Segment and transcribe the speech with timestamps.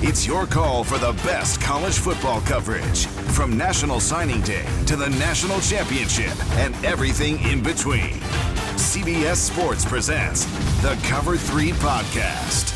[0.00, 5.08] It's your call for the best college football coverage from National Signing Day to the
[5.10, 8.20] National Championship and everything in between.
[8.78, 10.44] CBS Sports presents
[10.82, 12.74] the Cover 3 Podcast.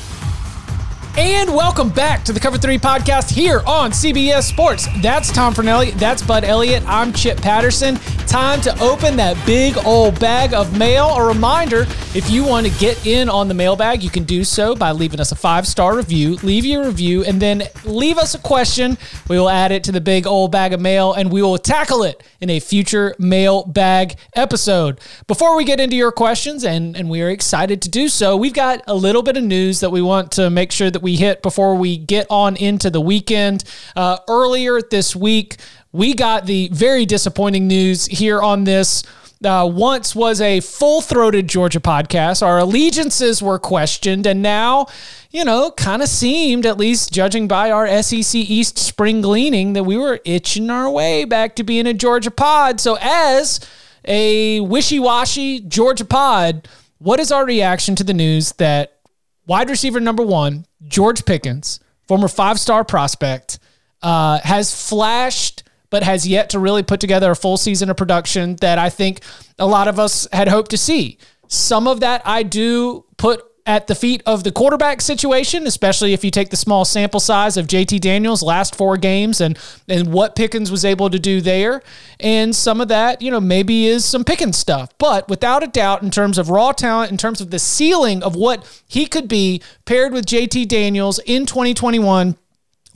[1.17, 4.89] And welcome back to the Cover 3 podcast here on CBS Sports.
[5.01, 5.93] That's Tom Fornelli.
[5.93, 6.83] That's Bud Elliott.
[6.89, 8.01] I'm Chip Patterson.
[8.27, 11.09] Time to open that big old bag of mail.
[11.09, 14.75] A reminder if you want to get in on the mailbag, you can do so
[14.75, 16.37] by leaving us a five star review.
[16.43, 18.97] Leave your review and then leave us a question.
[19.29, 22.05] We will add it to the big old bag of mail and we will tackle
[22.05, 25.01] it in a future mailbag episode.
[25.27, 28.53] Before we get into your questions, and, and we are excited to do so, we've
[28.53, 31.43] got a little bit of news that we want to make sure that we hit
[31.43, 33.65] before we get on into the weekend.
[33.95, 35.57] Uh, earlier this week,
[35.93, 39.03] we got the very disappointing news here on this.
[39.45, 42.47] Uh, once was a full throated Georgia podcast.
[42.47, 44.87] Our allegiances were questioned, and now,
[45.31, 49.83] you know, kind of seemed, at least judging by our SEC East spring gleaning, that
[49.83, 52.81] we were itching our way back to being a Georgia pod.
[52.81, 53.59] So, as
[54.05, 59.01] a wishy washy Georgia pod, what is our reaction to the news that
[59.47, 63.59] wide receiver number one, George Pickens, former five star prospect,
[64.03, 65.62] uh, has flashed
[65.93, 69.21] but has yet to really put together a full season of production that I think
[69.59, 71.19] a lot of us had hoped to see.
[71.49, 76.25] Some of that I do put at the feet of the quarterback situation, especially if
[76.25, 80.35] you take the small sample size of JT Daniels' last four games and and what
[80.35, 81.83] Pickens was able to do there.
[82.19, 84.89] And some of that, you know, maybe is some Pickens stuff.
[84.97, 88.35] But without a doubt, in terms of raw talent, in terms of the ceiling of
[88.35, 92.37] what he could be paired with JT Daniels in 2021,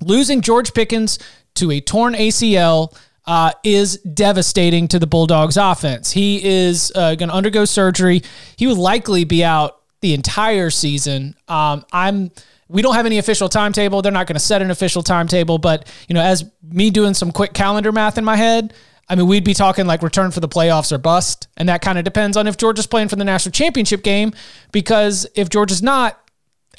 [0.00, 1.18] losing George Pickens
[1.56, 2.96] to a torn ACL
[3.26, 6.12] uh, is devastating to the Bulldogs offense.
[6.12, 8.22] He is uh, going to undergo surgery.
[8.56, 11.34] He would likely be out the entire season.
[11.48, 12.30] Um, I'm.
[12.68, 14.02] We don't have any official timetable.
[14.02, 17.30] They're not going to set an official timetable, but you know, as me doing some
[17.30, 18.74] quick calendar math in my head,
[19.08, 21.96] I mean, we'd be talking like return for the playoffs or bust, and that kind
[21.96, 24.32] of depends on if Georgia's playing for the national championship game.
[24.72, 26.20] Because if Georgia's not,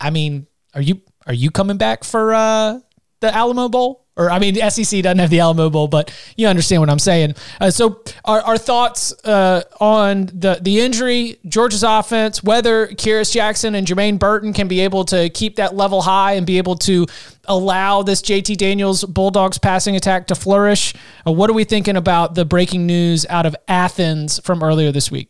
[0.01, 2.79] I mean, are you are you coming back for uh,
[3.21, 4.06] the Alamo Bowl?
[4.17, 7.35] Or I mean, SEC doesn't have the Alamo Bowl, but you understand what I'm saying.
[7.61, 13.75] Uh, so, our, our thoughts uh, on the the injury, Georgia's offense, whether Kearis Jackson
[13.75, 17.05] and Jermaine Burton can be able to keep that level high and be able to
[17.45, 20.93] allow this JT Daniels Bulldogs passing attack to flourish.
[21.25, 25.11] Uh, what are we thinking about the breaking news out of Athens from earlier this
[25.11, 25.29] week?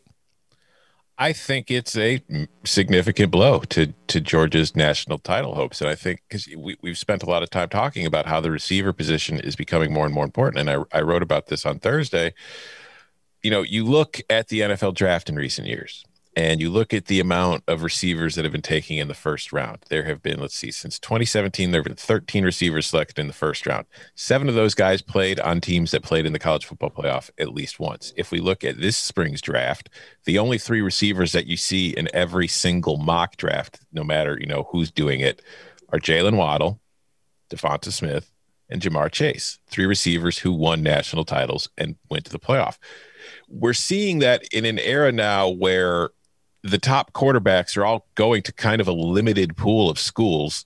[1.20, 2.22] I think it's a
[2.64, 7.24] significant blow to to Georgia's national title hopes, and I think because we we've spent
[7.24, 10.26] a lot of time talking about how the receiver position is becoming more and more
[10.26, 12.34] important, and I I wrote about this on Thursday.
[13.42, 16.04] You know, you look at the NFL draft in recent years,
[16.38, 19.52] and you look at the amount of receivers that have been taking in the first
[19.52, 23.26] round, there have been, let's see, since 2017, there have been 13 receivers selected in
[23.26, 23.88] the first round.
[24.14, 27.56] Seven of those guys played on teams that played in the college football playoff at
[27.56, 28.14] least once.
[28.16, 29.90] If we look at this spring's draft,
[30.26, 34.46] the only three receivers that you see in every single mock draft, no matter, you
[34.46, 35.42] know, who's doing it,
[35.90, 36.80] are Jaylen Waddle,
[37.50, 38.32] DeVonta Smith,
[38.70, 42.78] and Ja'Marr Chase, three receivers who won national titles and went to the playoff.
[43.50, 46.12] We're seeing that in an era now where
[46.70, 50.66] the top quarterbacks are all going to kind of a limited pool of schools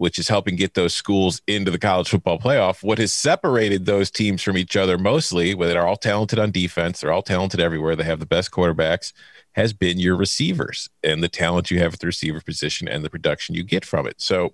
[0.00, 2.82] which is helping get those schools into the college football playoff.
[2.82, 7.00] What has separated those teams from each other mostly, where they're all talented on defense,
[7.00, 9.12] they're all talented everywhere, they have the best quarterbacks,
[9.52, 13.10] has been your receivers and the talent you have at the receiver position and the
[13.10, 14.20] production you get from it.
[14.20, 14.52] So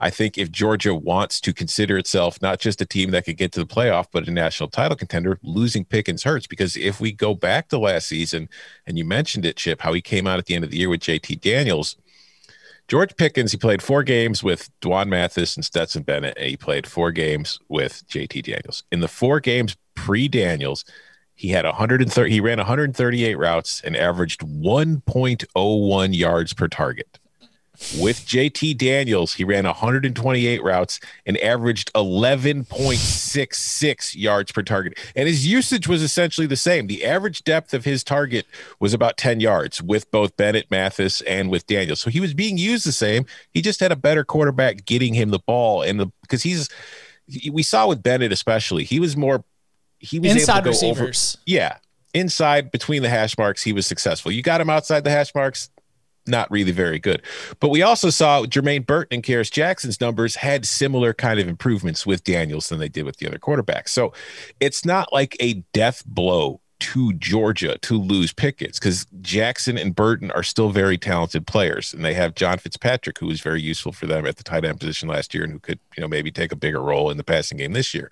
[0.00, 3.52] I think if Georgia wants to consider itself not just a team that could get
[3.52, 7.34] to the playoff, but a national title contender, losing Pickens hurts because if we go
[7.34, 8.48] back to last season,
[8.86, 10.88] and you mentioned it, Chip, how he came out at the end of the year
[10.88, 11.96] with JT Daniels–
[12.90, 16.88] George Pickens, he played four games with D'Wan Mathis and Stetson Bennett, and he played
[16.88, 18.82] four games with JT Daniels.
[18.90, 20.84] In the four games pre Daniels,
[21.40, 27.18] he had 130, he ran 138 routes and averaged 1.01 yards per target.
[27.98, 34.98] With JT Daniels, he ran 128 routes and averaged 11.66 yards per target.
[35.16, 36.88] And his usage was essentially the same.
[36.88, 38.44] The average depth of his target
[38.78, 42.02] was about 10 yards with both Bennett, Mathis, and with Daniels.
[42.02, 43.24] So he was being used the same.
[43.54, 45.80] He just had a better quarterback getting him the ball.
[45.80, 46.68] And because he's,
[47.50, 49.42] we saw with Bennett especially, he was more,
[50.00, 51.36] he was inside able to go receivers.
[51.36, 51.76] Over, yeah.
[52.12, 54.32] Inside between the hash marks, he was successful.
[54.32, 55.70] You got him outside the hash marks,
[56.26, 57.22] not really very good.
[57.60, 62.04] But we also saw Jermaine Burton and Kearis Jackson's numbers had similar kind of improvements
[62.04, 63.90] with Daniels than they did with the other quarterbacks.
[63.90, 64.12] So
[64.58, 70.30] it's not like a death blow to Georgia to lose Pickens because Jackson and Burton
[70.32, 74.06] are still very talented players, and they have John Fitzpatrick, who was very useful for
[74.06, 76.52] them at the tight end position last year, and who could you know maybe take
[76.52, 78.10] a bigger role in the passing game this year.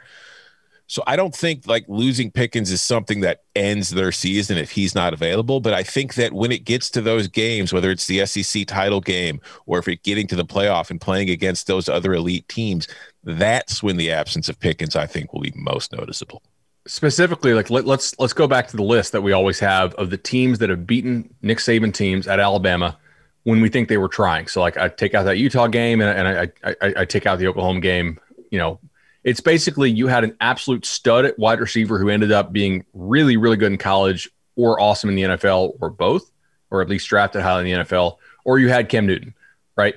[0.90, 4.94] So I don't think like losing Pickens is something that ends their season if he's
[4.94, 5.60] not available.
[5.60, 9.02] But I think that when it gets to those games, whether it's the SEC title
[9.02, 12.88] game or if it's getting to the playoff and playing against those other elite teams,
[13.22, 16.42] that's when the absence of Pickens, I think, will be most noticeable.
[16.86, 20.08] Specifically, like let, let's let's go back to the list that we always have of
[20.08, 22.96] the teams that have beaten Nick Saban teams at Alabama
[23.42, 24.46] when we think they were trying.
[24.46, 27.38] So like I take out that Utah game and, and I, I I take out
[27.38, 28.18] the Oklahoma game,
[28.50, 28.80] you know,
[29.24, 33.36] it's basically you had an absolute stud at wide receiver who ended up being really,
[33.36, 36.30] really good in college or awesome in the NFL or both,
[36.70, 39.34] or at least drafted highly in the NFL, or you had Cam Newton,
[39.76, 39.94] right?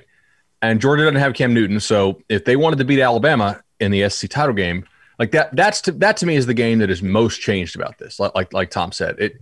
[0.60, 1.80] And Georgia doesn't have Cam Newton.
[1.80, 4.86] So if they wanted to beat Alabama in the SC title game,
[5.18, 7.98] like that, that's to, that to me is the game that is most changed about
[7.98, 8.20] this.
[8.20, 9.40] Like, like, like Tom said, it,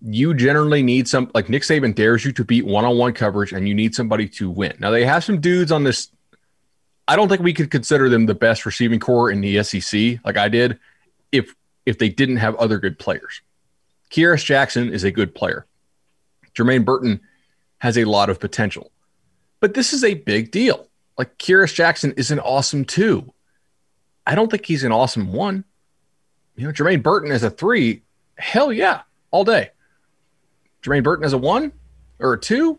[0.00, 3.52] you generally need some, like Nick Saban dares you to beat one on one coverage
[3.52, 4.74] and you need somebody to win.
[4.78, 6.08] Now they have some dudes on this
[7.12, 10.38] I don't think we could consider them the best receiving corps in the SEC, like
[10.38, 10.78] I did,
[11.30, 11.54] if
[11.84, 13.42] if they didn't have other good players.
[14.10, 15.66] Kearis Jackson is a good player.
[16.54, 17.20] Jermaine Burton
[17.80, 18.90] has a lot of potential,
[19.60, 20.88] but this is a big deal.
[21.18, 23.30] Like Kearis Jackson is an awesome two.
[24.26, 25.64] I don't think he's an awesome one.
[26.56, 28.00] You know, Jermaine Burton as a three,
[28.38, 29.68] hell yeah, all day.
[30.82, 31.72] Jermaine Burton as a one
[32.18, 32.78] or a two,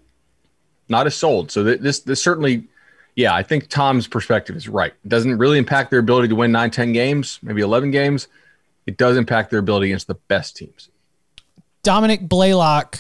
[0.90, 1.52] not as sold.
[1.52, 2.68] So th- this this certainly
[3.16, 4.94] yeah, I think Tom's perspective is right.
[5.04, 8.28] It doesn't really impact their ability to win 9, 10 games, maybe 11 games.
[8.86, 10.90] It does impact their ability against the best teams.
[11.84, 13.00] Dominick Blaylock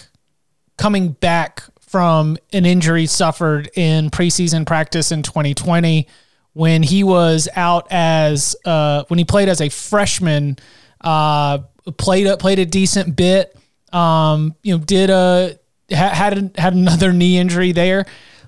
[0.77, 6.07] coming back from an injury suffered in preseason practice in 2020
[6.54, 10.57] when he was out as uh, when he played as a freshman
[11.01, 11.59] uh,
[11.98, 13.56] played a, played a decent bit
[13.92, 15.57] um, you know did a
[15.89, 18.06] had had another knee injury there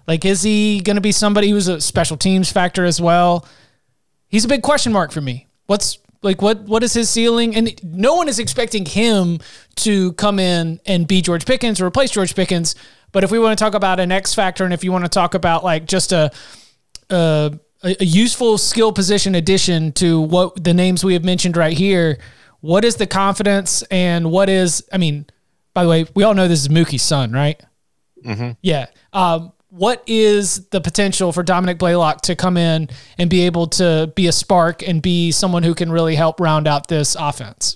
[0.07, 3.47] like, is he going to be somebody who's a special teams factor as well?
[4.27, 5.47] He's a big question mark for me.
[5.67, 7.55] What's like what what is his ceiling?
[7.55, 9.39] And no one is expecting him
[9.77, 12.75] to come in and be George Pickens or replace George Pickens.
[13.11, 15.09] But if we want to talk about an X factor, and if you want to
[15.09, 16.31] talk about like just a
[17.09, 22.17] a, a useful skill position addition to what the names we have mentioned right here,
[22.61, 24.83] what is the confidence and what is?
[24.91, 25.27] I mean,
[25.73, 27.61] by the way, we all know this is Mookie's son, right?
[28.25, 28.51] Mm-hmm.
[28.61, 28.87] Yeah.
[29.13, 34.11] Um, what is the potential for Dominick Blaylock to come in and be able to
[34.15, 37.75] be a spark and be someone who can really help round out this offense?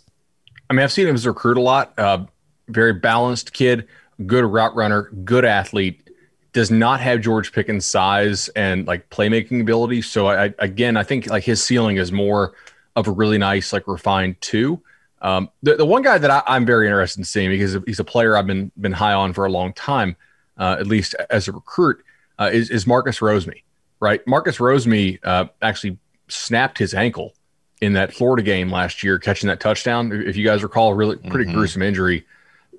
[0.70, 1.98] I mean, I've seen him as a recruit a lot.
[2.00, 2.26] Uh,
[2.70, 3.88] very balanced kid,
[4.26, 6.10] good route runner, good athlete.
[6.54, 10.02] Does not have George Pickens' size and like playmaking ability.
[10.02, 12.54] So I, again, I think like his ceiling is more
[12.96, 14.82] of a really nice, like refined two.
[15.22, 18.06] Um, the, the one guy that I, am very interested in seeing because he's a
[18.06, 20.16] player I've been been high on for a long time
[20.60, 22.04] uh, at least as a recruit,
[22.38, 23.64] uh, is, is Marcus Rosemy,
[24.00, 24.26] right?
[24.28, 25.98] Marcus Rosemy uh, actually
[26.28, 27.34] snapped his ankle
[27.82, 30.12] in that Florida game last year, catching that touchdown.
[30.12, 31.56] If you guys recall, a really pretty mm-hmm.
[31.56, 32.26] gruesome injury,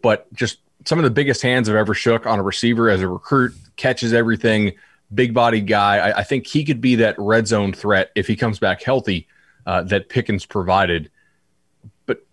[0.02, 3.08] but just some of the biggest hands I've ever shook on a receiver as a
[3.08, 4.72] recruit, catches everything,
[5.12, 5.96] big body guy.
[5.96, 9.26] I, I think he could be that red zone threat if he comes back healthy
[9.66, 11.10] uh, that Pickens provided
[12.06, 12.25] But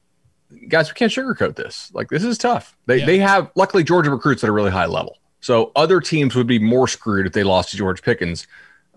[0.70, 1.92] guys, we can't sugarcoat this.
[1.94, 2.77] Like this is tough.
[2.86, 3.06] They yeah.
[3.06, 5.18] they have luckily Georgia recruits at a really high level.
[5.48, 8.48] So other teams would be more screwed if they lost to George Pickens.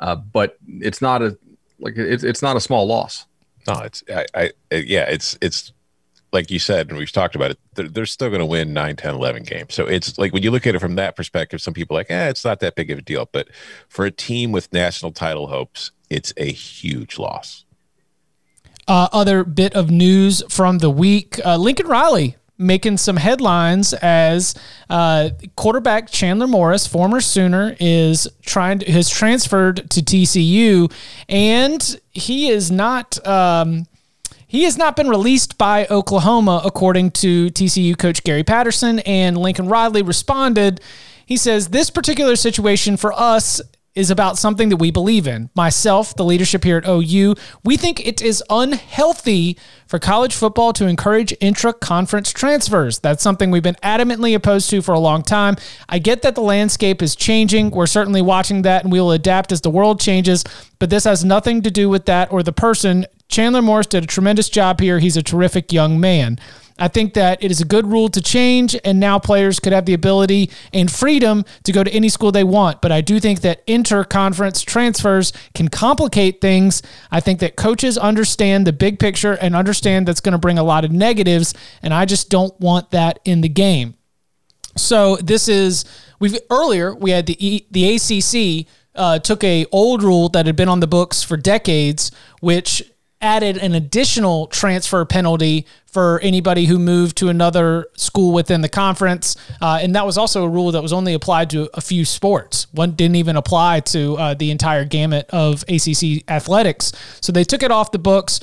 [0.00, 1.38] uh, but it's not a
[1.78, 3.26] like it's it's not a small loss.
[3.68, 5.72] No, it's I, I yeah, it's it's
[6.32, 8.96] like you said, and we've talked about it, they're, they're still going to win 9,
[8.96, 9.74] 10, 11 games.
[9.74, 12.10] So it's like when you look at it from that perspective, some people are like,
[12.10, 13.28] eh, it's not that big of a deal.
[13.30, 13.48] But
[13.88, 17.64] for a team with national title hopes, it's a huge loss.
[18.88, 24.54] Uh, other bit of news from the week uh, Lincoln Riley making some headlines as
[24.88, 30.92] uh, quarterback Chandler Morris, former Sooner, is trying to, has transferred to TCU,
[31.28, 33.26] and he is not.
[33.26, 33.86] Um,
[34.46, 38.98] he has not been released by Oklahoma, according to TCU coach Gary Patterson.
[39.00, 40.80] And Lincoln Riley responded.
[41.24, 43.60] He says, This particular situation for us
[43.94, 45.50] is about something that we believe in.
[45.54, 50.86] Myself, the leadership here at OU, we think it is unhealthy for college football to
[50.86, 53.00] encourage intra conference transfers.
[53.00, 55.56] That's something we've been adamantly opposed to for a long time.
[55.88, 57.70] I get that the landscape is changing.
[57.70, 60.44] We're certainly watching that and we will adapt as the world changes,
[60.78, 63.06] but this has nothing to do with that or the person.
[63.28, 65.00] Chandler Morris did a tremendous job here.
[65.00, 66.38] He's a terrific young man.
[66.80, 69.84] I think that it is a good rule to change, and now players could have
[69.84, 72.80] the ability and freedom to go to any school they want.
[72.80, 76.82] But I do think that inter-conference transfers can complicate things.
[77.10, 80.64] I think that coaches understand the big picture and understand that's going to bring a
[80.64, 83.94] lot of negatives, and I just don't want that in the game.
[84.76, 85.84] So this is
[86.18, 90.56] we've earlier we had the e, the ACC uh, took a old rule that had
[90.56, 92.10] been on the books for decades,
[92.40, 92.82] which
[93.20, 99.36] added an additional transfer penalty for anybody who moved to another school within the conference.
[99.60, 102.66] Uh, and that was also a rule that was only applied to a few sports.
[102.72, 106.92] One didn't even apply to uh, the entire gamut of ACC athletics.
[107.20, 108.40] So they took it off the books.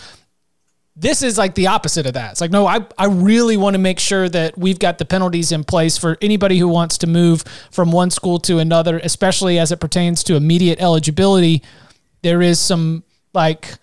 [0.95, 2.31] This is like the opposite of that.
[2.31, 5.51] It's like, no, I, I really want to make sure that we've got the penalties
[5.51, 9.71] in place for anybody who wants to move from one school to another, especially as
[9.71, 11.63] it pertains to immediate eligibility.
[12.23, 13.03] There is some
[13.33, 13.75] like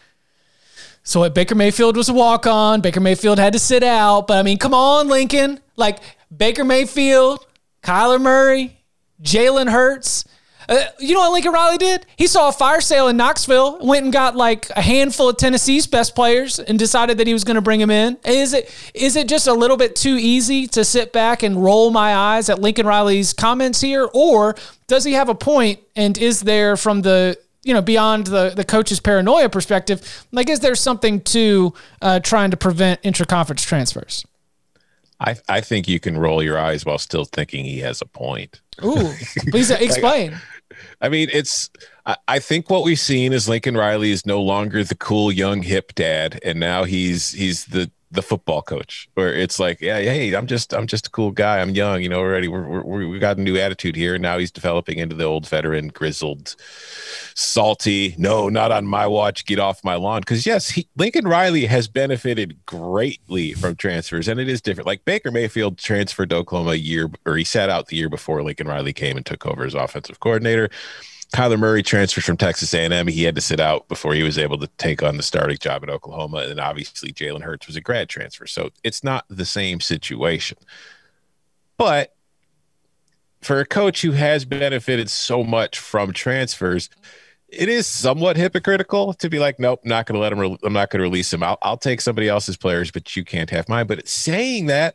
[1.05, 2.81] so Baker Mayfield was a walk on.
[2.81, 4.27] Baker Mayfield had to sit out.
[4.27, 5.61] But I mean, come on, Lincoln.
[5.77, 5.99] Like
[6.35, 7.47] Baker Mayfield,
[7.83, 8.79] Kyler Murray,
[9.23, 10.25] Jalen Hurts.
[10.67, 12.07] Uh, you know what Lincoln Riley did?
[12.17, 15.87] He saw a fire sale in Knoxville, went and got like a handful of Tennessee's
[15.87, 18.17] best players, and decided that he was going to bring them in.
[18.25, 21.91] Is it is it just a little bit too easy to sit back and roll
[21.91, 24.57] my eyes at Lincoln Riley's comments here, or
[24.87, 25.81] does he have a point?
[25.97, 30.61] And is there from the you know, beyond the, the coach's paranoia perspective, like, is
[30.61, 34.25] there something to uh, trying to prevent intra-conference transfers?
[35.21, 38.61] I, I think you can roll your eyes while still thinking he has a point.
[38.85, 39.12] Ooh,
[39.50, 40.33] please explain.
[40.33, 40.40] like,
[41.00, 41.71] I mean, it's.
[42.06, 45.62] I, I think what we've seen is Lincoln Riley is no longer the cool young
[45.62, 50.35] hip dad, and now he's he's the the football coach where it's like yeah hey
[50.35, 51.61] i'm just i'm just a cool guy.
[51.61, 54.18] I'm young you know already we're, we're, we got a new attitude here.
[54.18, 56.54] Now he's developing into the old veteran grizzled
[57.35, 58.14] salty.
[58.16, 59.44] No not on my watch.
[59.44, 60.21] Get off my lawn.
[60.21, 64.87] Because yes he, lincoln riley has benefited greatly from transfers and it is different.
[64.87, 68.42] Like baker mayfield transferred to oklahoma a year or he sat out the year before
[68.42, 70.71] lincoln riley came and took over as offensive coordinator
[71.35, 73.09] Kyler Murray transferred from Texas A&M.
[73.09, 75.83] He had to sit out before he was able to take on the starting job
[75.83, 76.47] at Oklahoma.
[76.49, 78.47] And obviously, Jalen Hurts was a grad transfer.
[78.47, 80.59] So it's not the same situation.
[81.76, 82.14] But
[83.43, 86.88] for a coach who has benefited so much from transfers,
[87.49, 90.38] it is somewhat hypocritical to be like, nope, not going to let him.
[90.38, 91.43] Re- I'm not going to release him.
[91.43, 93.88] I'll, I'll take somebody else's players, but you can't have mine.
[93.88, 94.95] But saying that,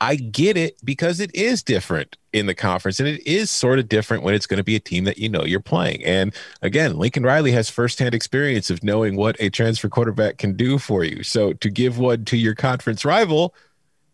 [0.00, 3.88] I get it because it is different in the conference and it is sort of
[3.88, 6.04] different when it's going to be a team that you know you're playing.
[6.04, 10.78] And again, Lincoln Riley has firsthand experience of knowing what a transfer quarterback can do
[10.78, 11.22] for you.
[11.24, 13.54] So to give one to your conference rival,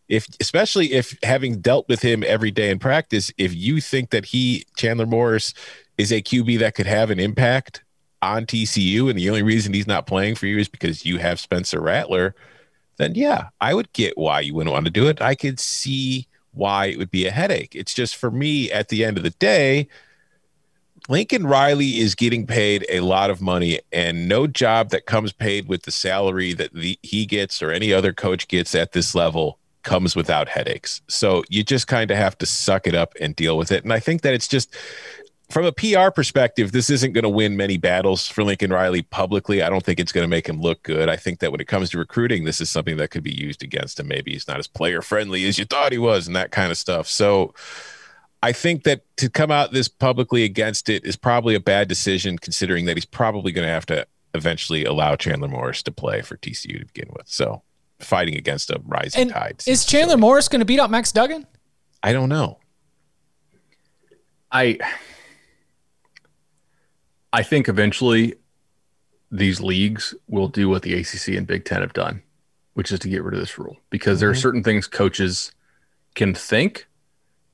[0.08, 4.26] if especially if having dealt with him every day in practice, if you think that
[4.26, 5.52] he Chandler Morris
[5.98, 7.82] is a QB that could have an impact
[8.22, 11.38] on TCU and the only reason he's not playing for you is because you have
[11.38, 12.34] Spencer Rattler–
[12.96, 15.20] then yeah, I would get why you wouldn't want to do it.
[15.20, 17.74] I could see why it would be a headache.
[17.74, 19.88] It's just for me at the end of the day,
[21.08, 25.68] Lincoln Riley is getting paid a lot of money, and no job that comes paid
[25.68, 29.58] with the salary that the, he gets or any other coach gets at this level
[29.82, 31.02] comes without headaches.
[31.08, 33.84] So you just kind of have to suck it up and deal with it.
[33.84, 34.74] And I think that it's just
[35.50, 39.62] from a PR perspective, this isn't going to win many battles for Lincoln Riley publicly.
[39.62, 41.08] I don't think it's going to make him look good.
[41.08, 43.62] I think that when it comes to recruiting, this is something that could be used
[43.62, 44.08] against him.
[44.08, 46.78] Maybe he's not as player friendly as you thought he was and that kind of
[46.78, 47.08] stuff.
[47.08, 47.54] So
[48.42, 52.38] I think that to come out this publicly against it is probably a bad decision,
[52.38, 56.36] considering that he's probably going to have to eventually allow Chandler Morris to play for
[56.36, 57.28] TCU to begin with.
[57.28, 57.62] So
[58.00, 59.62] fighting against a rising and tide.
[59.66, 60.20] Is Chandler silly.
[60.20, 61.46] Morris going to beat up Max Duggan?
[62.02, 62.58] I don't know.
[64.50, 64.78] I
[67.34, 68.36] I think eventually
[69.32, 72.22] these leagues will do what the ACC and Big Ten have done,
[72.74, 74.20] which is to get rid of this rule because mm-hmm.
[74.20, 74.40] there are mm-hmm.
[74.40, 75.50] certain things coaches
[76.14, 76.86] can think,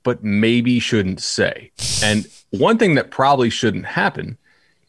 [0.02, 1.70] but maybe shouldn't say.
[2.04, 4.36] And one thing that probably shouldn't happen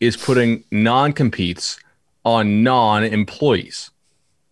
[0.01, 1.79] is putting non competes
[2.25, 3.91] on non employees,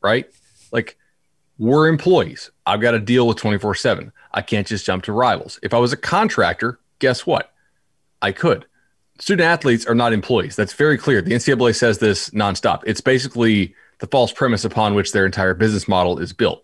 [0.01, 0.25] right?
[0.72, 0.98] Like,
[1.58, 2.50] we're employees.
[2.65, 4.13] I've got to deal with 24 7.
[4.34, 5.60] I can't just jump to rivals.
[5.62, 7.51] If I was a contractor, guess what?
[8.22, 8.65] I could.
[9.19, 10.55] Student athletes are not employees.
[10.55, 11.21] That's very clear.
[11.21, 12.83] The NCAA says this nonstop.
[12.85, 16.63] It's basically the false premise upon which their entire business model is built.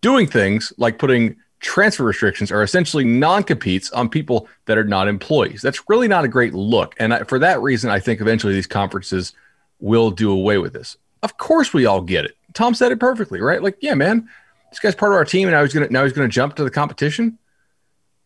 [0.00, 5.62] Doing things like putting transfer restrictions are essentially non-competes on people that are not employees.
[5.62, 6.94] That's really not a great look.
[6.98, 9.32] And I, for that reason, I think eventually these conferences
[9.80, 10.96] will do away with this.
[11.22, 12.36] Of course, we all get it.
[12.52, 13.62] Tom said it perfectly, right?
[13.62, 14.28] Like, yeah, man,
[14.70, 16.64] this guy's part of our team, and now he's gonna now he's gonna jump to
[16.64, 17.38] the competition.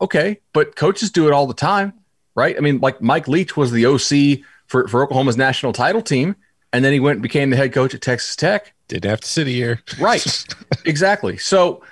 [0.00, 1.92] Okay, but coaches do it all the time,
[2.38, 2.56] right?
[2.56, 6.36] I mean, like Mike Leach was the OC for, for Oklahoma's national title team,
[6.72, 8.74] and then he went and became the head coach at Texas Tech.
[8.86, 10.24] Didn't have to sit here, right?
[10.86, 11.36] exactly.
[11.36, 11.82] So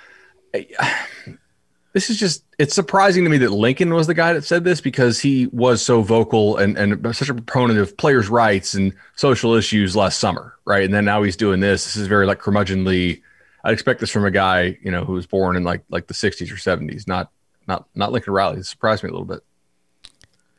[1.93, 4.81] this is just it's surprising to me that Lincoln was the guy that said this
[4.81, 9.53] because he was so vocal and, and such a proponent of players' rights and social
[9.53, 10.85] issues last summer, right?
[10.85, 11.83] And then now he's doing this.
[11.83, 13.21] This is very like curmudgeonly.
[13.63, 16.13] I'd expect this from a guy, you know, who was born in like like the
[16.13, 17.31] 60s or 70s, not
[17.67, 18.59] not not Lincoln Riley.
[18.59, 19.43] It surprised me a little bit.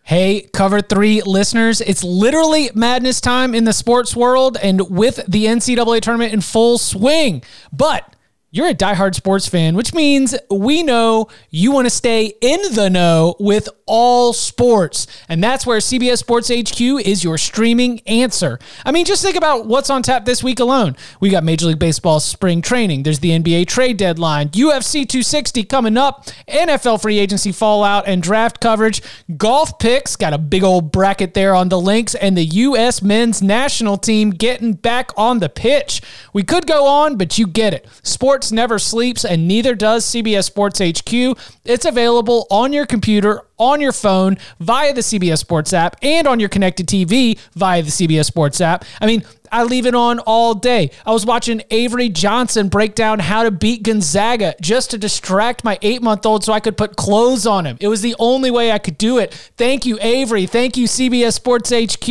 [0.09, 5.45] Hey, cover three listeners, it's literally madness time in the sports world and with the
[5.45, 7.43] NCAA tournament in full swing.
[7.75, 8.17] But
[8.50, 12.88] you're a diehard sports fan, which means we know you want to stay in the
[12.88, 15.07] know with all sports.
[15.28, 18.59] And that's where CBS Sports HQ is your streaming answer.
[18.87, 20.97] I mean, just think about what's on tap this week alone.
[21.21, 25.97] We got Major League Baseball spring training, there's the NBA trade deadline, UFC 260 coming
[25.97, 29.02] up, NFL free agency fallout and draft coverage,
[29.37, 33.02] golf picks, got a big old bracket there on the links, and the U.S.
[33.02, 36.00] men's national team getting back on the pitch.
[36.33, 37.87] We could go on, but you get it.
[38.02, 41.38] Sports Sports never sleeps, and neither does CBS Sports HQ.
[41.67, 46.40] It's available on your computer, on your phone, via the CBS Sports app, and on
[46.40, 48.87] your connected TV via the CBS Sports app.
[49.03, 49.22] I mean,
[49.53, 50.90] I leave it on all day.
[51.05, 55.79] I was watching Avery Johnson break down how to beat Gonzaga just to distract my
[55.83, 57.77] eight month old so I could put clothes on him.
[57.81, 59.35] It was the only way I could do it.
[59.59, 60.46] Thank you, Avery.
[60.46, 62.09] Thank you, CBS Sports HQ.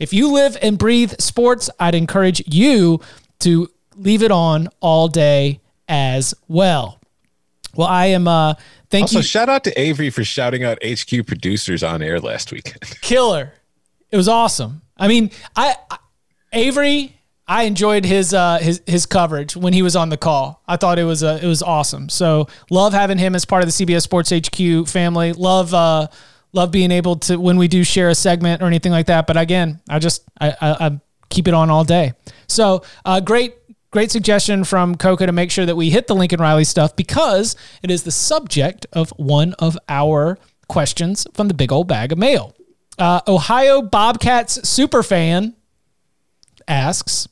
[0.00, 3.00] If you live and breathe sports, I'd encourage you
[3.40, 7.00] to leave it on all day as well.
[7.74, 8.26] Well, I am.
[8.26, 8.54] Uh,
[8.90, 9.22] thank you also, you.
[9.22, 12.82] shout out to Avery for shouting out HQ producers on air last weekend.
[13.00, 13.52] Killer.
[14.10, 14.82] It was awesome.
[14.96, 15.98] I mean, I, I
[16.52, 17.14] Avery.
[17.50, 20.62] I enjoyed his uh, his his coverage when he was on the call.
[20.68, 22.10] I thought it was uh, it was awesome.
[22.10, 25.32] So love having him as part of the CBS Sports HQ family.
[25.32, 26.08] Love uh,
[26.52, 29.26] love being able to when we do share a segment or anything like that.
[29.26, 32.12] But again, I just I, I, I keep it on all day.
[32.48, 33.54] So uh, great
[33.90, 37.56] Great suggestion from Coca to make sure that we hit the Lincoln Riley stuff because
[37.82, 42.18] it is the subject of one of our questions from the big old bag of
[42.18, 42.54] mail.
[42.98, 45.54] Uh, Ohio Bobcats superfan
[46.66, 47.28] asks,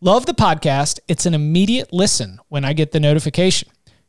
[0.00, 0.98] Love the podcast.
[1.06, 3.68] It's an immediate listen when I get the notification.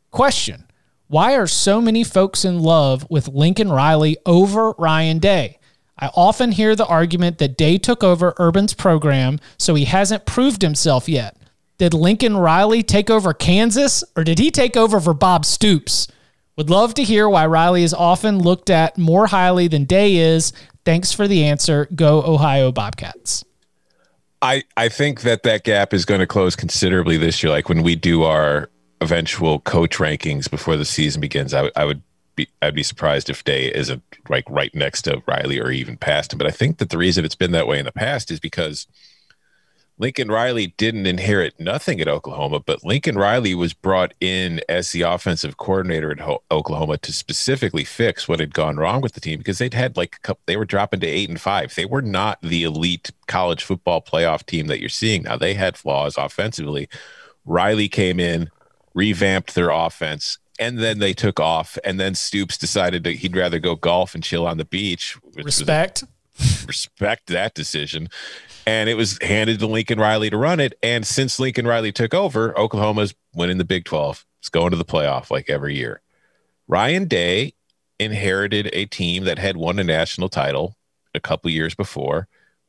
[0.10, 0.66] Question
[1.06, 5.60] Why are so many folks in love with Lincoln Riley over Ryan Day?
[6.00, 10.64] I often hear the argument that Day took over Urban's program, so he hasn't proved
[10.64, 11.38] himself yet.
[11.78, 16.08] Did Lincoln Riley take over Kansas or did he take over for Bob Stoops?
[16.56, 20.54] Would love to hear why Riley is often looked at more highly than Day is.
[20.86, 21.88] Thanks for the answer.
[21.96, 23.44] Go Ohio Bobcats.
[24.42, 27.52] I, I think that that gap is going to close considerably this year.
[27.52, 28.70] Like when we do our
[29.02, 32.04] eventual coach rankings before the season begins, I, I would
[32.36, 36.34] be I'd be surprised if Day isn't like right next to Riley or even past
[36.34, 36.38] him.
[36.38, 38.86] But I think that the reason it's been that way in the past is because–
[40.00, 45.04] Lincoln Riley didn't inherit nothing at Oklahoma, but Lincoln Riley was brought in as the
[45.04, 49.38] offensive coordinator at Ho- Oklahoma to specifically fix what had gone wrong with the team
[49.38, 51.76] because they'd had like a couple, they were dropping to eight and five.
[51.76, 55.38] They were not the elite college football playoff team that you're seeing now.
[55.38, 56.90] They had flaws offensively.
[57.46, 58.50] Riley came in,
[58.96, 61.78] revamped their offense, and then they took off.
[61.84, 65.18] And then Stoops decided that he'd rather go golf and chill on the beach.
[65.36, 66.04] Respect.
[66.66, 68.10] respect that decision
[68.66, 70.74] and it was handed to Lincoln Riley to run it.
[70.82, 74.26] And since Lincoln Riley took over, Oklahoma's winning the Big 12.
[74.40, 76.02] It's going to the playoff like every year.
[76.68, 77.54] Ryan Day
[78.00, 80.76] inherited a team that had won a national title
[81.14, 82.28] a couple years before,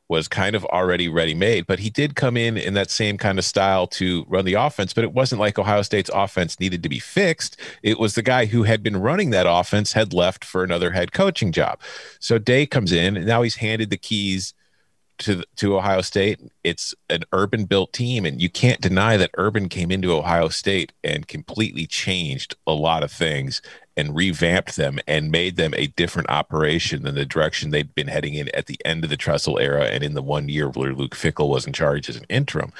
[0.09, 3.39] was kind of already ready made, but he did come in in that same kind
[3.39, 4.93] of style to run the offense.
[4.93, 7.59] But it wasn't like Ohio State's offense needed to be fixed.
[7.83, 11.13] It was the guy who had been running that offense had left for another head
[11.13, 11.81] coaching job.
[12.21, 14.53] So Day comes in, and now he's handed the keys
[15.25, 16.41] to to Ohio State.
[16.63, 20.93] It's an urban built team, and you can't deny that Urban came into Ohio State
[21.03, 23.63] and completely changed a lot of things
[23.97, 28.35] and revamped them and made them a different operation than the direction they'd been heading
[28.35, 31.15] in at the end of the Tressel era and in the one year where Luke
[31.15, 32.73] Fickell was in charge as an interim.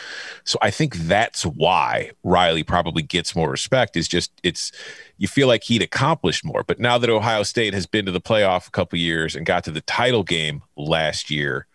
[0.42, 3.96] So I think that's why Riley probably gets more respect.
[3.96, 4.72] Is just it's
[5.16, 6.64] you feel like he'd accomplished more.
[6.64, 9.64] But now that Ohio State has been to the playoff a couple years and got
[9.64, 11.66] to the title game last year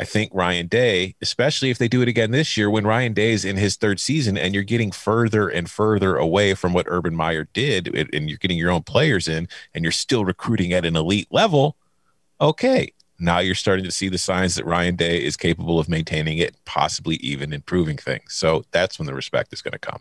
[0.00, 3.32] I think Ryan Day, especially if they do it again this year, when Ryan Day
[3.32, 7.16] is in his third season and you're getting further and further away from what Urban
[7.16, 10.94] Meyer did, and you're getting your own players in, and you're still recruiting at an
[10.94, 11.76] elite level.
[12.40, 16.38] Okay, now you're starting to see the signs that Ryan Day is capable of maintaining
[16.38, 18.34] it, possibly even improving things.
[18.34, 19.98] So that's when the respect is going to come.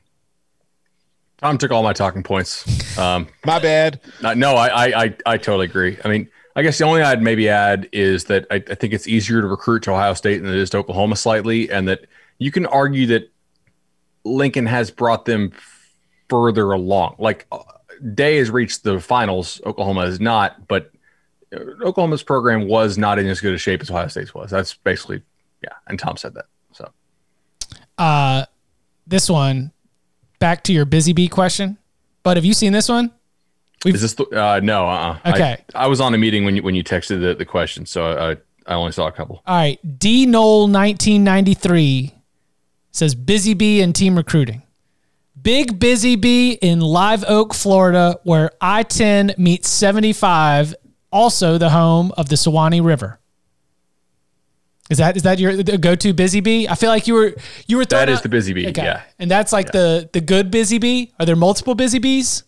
[1.40, 2.98] Tom took all my talking points.
[3.00, 4.00] Um, my bad.
[4.22, 5.98] No, I, I, I totally agree.
[6.06, 9.08] I mean, I guess the only I'd maybe add is that I, I, think it's
[9.08, 12.08] easier to recruit to Ohio State than it is to Oklahoma slightly, and that
[12.39, 13.32] you can argue that
[14.26, 15.52] Lincoln has brought them
[16.30, 17.15] further along.
[17.20, 17.60] Like uh,
[18.15, 20.91] Day has reached the finals, Oklahoma has not, but
[21.56, 24.50] uh, Oklahoma's program was not in as good a shape as Ohio State's was.
[24.50, 25.22] That's basically
[25.62, 26.46] yeah, and Tom said that.
[26.72, 26.89] So,
[28.00, 28.46] uh,
[29.06, 29.74] this one
[30.39, 31.78] back to your busy bee question,
[32.24, 33.12] but have you seen this one?
[33.86, 34.88] We've, Is this the, uh, no?
[34.88, 35.63] Uh, okay.
[35.76, 38.18] I, I, was on a meeting when you when you texted the, the question, so
[38.18, 38.38] I
[38.72, 39.42] I only saw a couple.
[39.46, 40.00] All right.
[40.00, 42.13] D Knoll nineteen ninety three
[42.92, 44.63] says Busy Bee and team recruiting.
[45.40, 50.74] Big Busy Bee in Live Oak, Florida, where I ten meets seventy five,
[51.12, 53.20] also the home of the Suwannee River.
[54.90, 56.68] Is that is that your go to busy bee?
[56.68, 57.36] I feel like you were
[57.68, 58.70] you were that is out, the busy bee.
[58.70, 58.84] Okay.
[58.84, 59.72] Yeah, and that's like yeah.
[59.72, 61.13] the the good busy bee.
[61.20, 62.44] Are there multiple busy bees?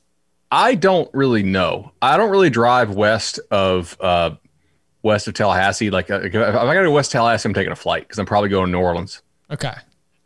[0.52, 1.92] I don't really know.
[2.02, 4.32] I don't really drive west of uh,
[5.04, 5.90] west of Tallahassee.
[5.90, 8.50] Like uh, if I got to west Tallahassee, I'm taking a flight because I'm probably
[8.50, 9.22] going to New Orleans.
[9.52, 9.74] Okay,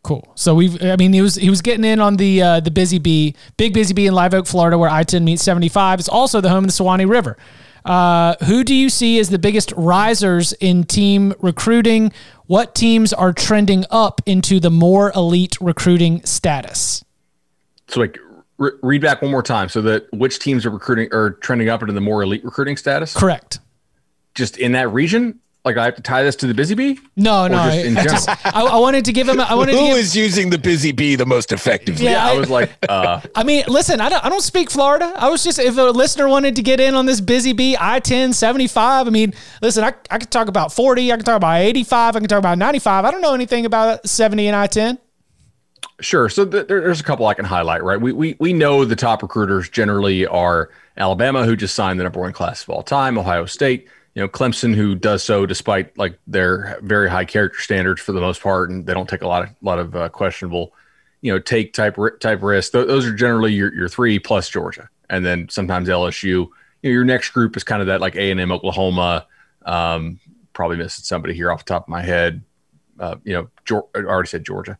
[0.04, 0.32] cool.
[0.36, 0.82] So we've.
[0.84, 3.74] I mean, he was he was getting in on the uh, the busy bee, big
[3.74, 6.00] busy bee in Live Oak, Florida, where I-10 meets 75.
[6.00, 7.38] It's also the home of the Suwannee River.
[7.86, 12.14] Uh, who do you see as the biggest risers in team recruiting?
[12.46, 17.04] What teams are trending up into the more elite recruiting status?
[17.90, 18.18] So, like
[18.58, 21.82] Re- read back one more time so that which teams are recruiting or trending up
[21.82, 23.14] into the more elite recruiting status?
[23.14, 23.60] Correct.
[24.36, 25.40] Just in that region?
[25.66, 27.00] Like I have to tie this to the busy bee?
[27.16, 27.58] No, no.
[27.58, 29.40] I, I, just, I, I, wanted to give him.
[29.40, 32.04] I wanted Who to give, is using the busy bee the most effectively?
[32.04, 32.72] Yeah, yeah I, was like.
[32.90, 34.02] Uh, I mean, listen.
[34.02, 34.24] I don't.
[34.26, 35.12] I don't speak Florida.
[35.16, 38.00] I was just if a listener wanted to get in on this busy bee I
[38.02, 39.08] 10 75.
[39.08, 39.84] I mean, listen.
[39.84, 41.12] I I could talk about forty.
[41.12, 42.16] I can talk about eighty five.
[42.16, 43.06] I can talk about ninety five.
[43.06, 45.00] I don't know anything about seventy and I ten.
[46.00, 46.28] Sure.
[46.30, 48.00] So th- there's a couple I can highlight, right?
[48.00, 52.20] We, we, we know the top recruiters generally are Alabama, who just signed the number
[52.20, 56.20] one class of all time, Ohio State, you know, Clemson, who does so despite like
[56.28, 59.44] their very high character standards for the most part, and they don't take a lot
[59.44, 60.74] of lot of uh, questionable,
[61.22, 62.72] you know, take type type risks.
[62.72, 66.24] Th- those are generally your, your three plus Georgia, and then sometimes LSU.
[66.24, 66.50] You
[66.84, 69.26] know, your next group is kind of that like A and M, Oklahoma.
[69.66, 70.20] Um,
[70.52, 72.44] probably missing somebody here off the top of my head.
[73.00, 74.78] Uh, you know, Georgia, I already said Georgia.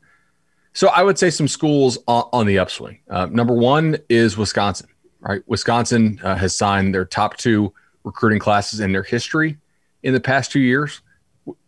[0.74, 3.00] So I would say some schools on, the upswing.
[3.10, 4.88] Uh, number one is Wisconsin.
[5.22, 9.58] Right, Wisconsin uh, has signed their top two recruiting classes in their history
[10.02, 11.00] in the past two years.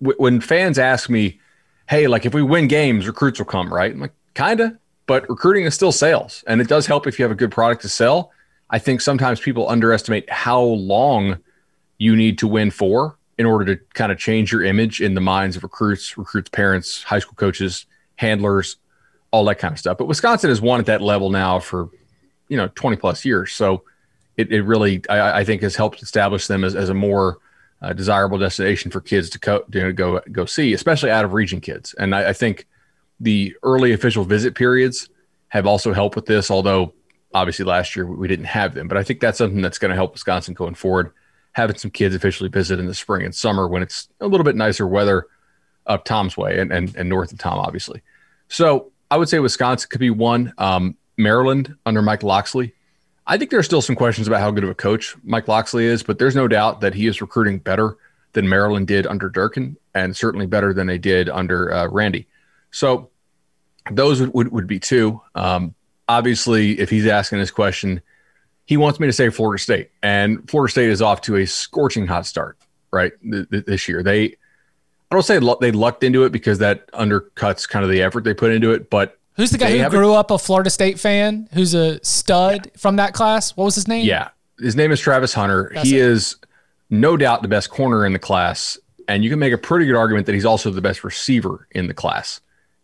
[0.01, 1.39] W- when fans ask me,
[1.87, 3.93] "Hey, like if we win games, recruits will come," right?
[3.93, 7.31] I'm like, kinda, but recruiting is still sales, and it does help if you have
[7.31, 8.31] a good product to sell.
[8.69, 11.37] I think sometimes people underestimate how long
[11.97, 15.21] you need to win for in order to kind of change your image in the
[15.21, 17.85] minds of recruits, recruits' parents, high school coaches,
[18.17, 18.75] handlers,
[19.35, 19.97] all that kind of stuff.
[19.97, 21.89] But Wisconsin has won at that level now for,
[22.47, 23.51] you know, 20 plus years.
[23.51, 23.83] So
[24.37, 27.39] it, it really, I, I think, has helped establish them as, as a more
[27.81, 31.59] uh, desirable destination for kids to, co- to go go see, especially out of region
[31.59, 31.93] kids.
[31.95, 32.65] And I, I think
[33.19, 35.09] the early official visit periods
[35.49, 36.93] have also helped with this, although
[37.33, 38.87] obviously last year we didn't have them.
[38.87, 41.11] But I think that's something that's going to help Wisconsin going forward,
[41.51, 44.55] having some kids officially visit in the spring and summer when it's a little bit
[44.55, 45.27] nicer weather
[45.85, 48.01] up Tom's way and, and, and north of Tom, obviously.
[48.47, 50.53] So I would say Wisconsin could be one.
[50.57, 52.73] Um, Maryland under Mike Locksley.
[53.27, 56.03] I think there's still some questions about how good of a coach Mike Locksley is,
[56.03, 57.97] but there's no doubt that he is recruiting better
[58.33, 62.27] than Maryland did under Durkin, and certainly better than they did under uh, Randy.
[62.71, 63.09] So
[63.89, 65.21] those would, would, would be two.
[65.33, 65.73] Um,
[66.07, 68.01] obviously, if he's asking this question,
[68.65, 72.07] he wants me to say Florida State, and Florida State is off to a scorching
[72.07, 72.57] hot start
[72.91, 74.03] right th- th- this year.
[74.03, 74.35] They
[75.11, 78.33] I don't say they lucked into it because that undercuts kind of the effort they
[78.33, 78.89] put into it.
[78.89, 81.47] But who's the guy who grew up a Florida State fan?
[81.53, 82.71] Who's a stud yeah.
[82.77, 83.55] from that class?
[83.55, 84.05] What was his name?
[84.05, 85.71] Yeah, his name is Travis Hunter.
[85.73, 86.05] That's he it.
[86.05, 86.35] is
[86.89, 89.95] no doubt the best corner in the class And you can make a pretty good
[89.95, 92.41] argument that he's also the best receiver in the class.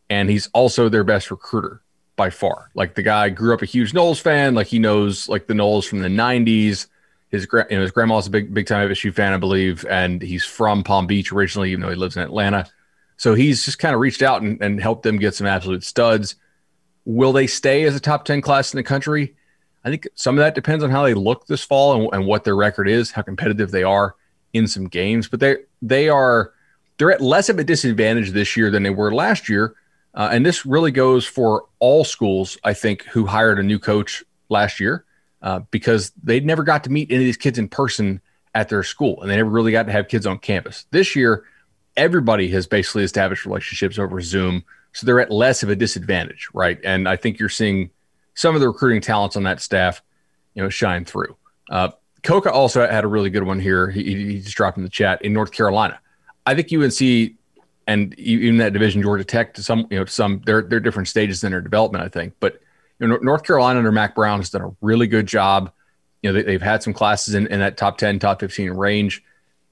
[0.09, 1.81] And he's also their best recruiter
[2.15, 2.69] by far.
[2.75, 4.53] Like the guy grew up a huge Noles fan.
[4.53, 6.87] Like he knows like the Noles from the 90s.
[7.31, 9.85] His, you know, his grandma's a big, big time FSU fan, I believe.
[9.89, 12.67] And he's from Palm Beach originally, even though he lives in Atlanta.
[13.15, 16.35] So he's just kind of reached out and, and helped them get some absolute studs.
[17.05, 19.35] Will they stay as a top 10 class in the country?
[19.83, 22.43] I think some of that depends on how they look this fall and, and what
[22.43, 24.15] their record is, how competitive they are
[24.53, 25.27] in some games.
[25.27, 26.51] But they they are
[26.97, 29.73] they're at less of a disadvantage this year than they were last year.
[30.13, 34.23] Uh, and this really goes for all schools, I think, who hired a new coach
[34.49, 35.05] last year
[35.41, 38.21] uh, because they never got to meet any of these kids in person
[38.53, 40.85] at their school and they never really got to have kids on campus.
[40.91, 41.45] This year,
[41.97, 44.63] everybody has basically established relationships over Zoom.
[44.93, 46.79] So they're at less of a disadvantage, right?
[46.83, 47.91] And I think you're seeing
[48.33, 50.01] some of the recruiting talents on that staff,
[50.53, 51.35] you know, shine through.
[51.69, 51.89] Uh,
[52.23, 53.89] Coca also had a really good one here.
[53.89, 55.99] He, he just dropped in the chat in North Carolina.
[56.45, 57.33] I think UNC
[57.87, 61.43] and even that division, Georgia Tech, to some, you know, some, they're, they're different stages
[61.43, 62.33] in their development, I think.
[62.39, 62.61] But
[63.01, 65.71] you know, North Carolina under Mack Brown has done a really good job.
[66.21, 69.23] You know, they, have had some classes in, in that top 10, top 15 range.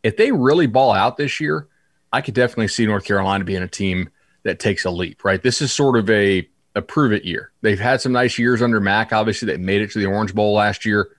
[0.01, 1.67] If they really ball out this year,
[2.11, 4.09] I could definitely see North Carolina being a team
[4.43, 5.41] that takes a leap, right?
[5.41, 7.51] This is sort of a a prove it year.
[7.61, 9.11] They've had some nice years under Mack.
[9.11, 11.09] Obviously, they made it to the Orange Bowl last year,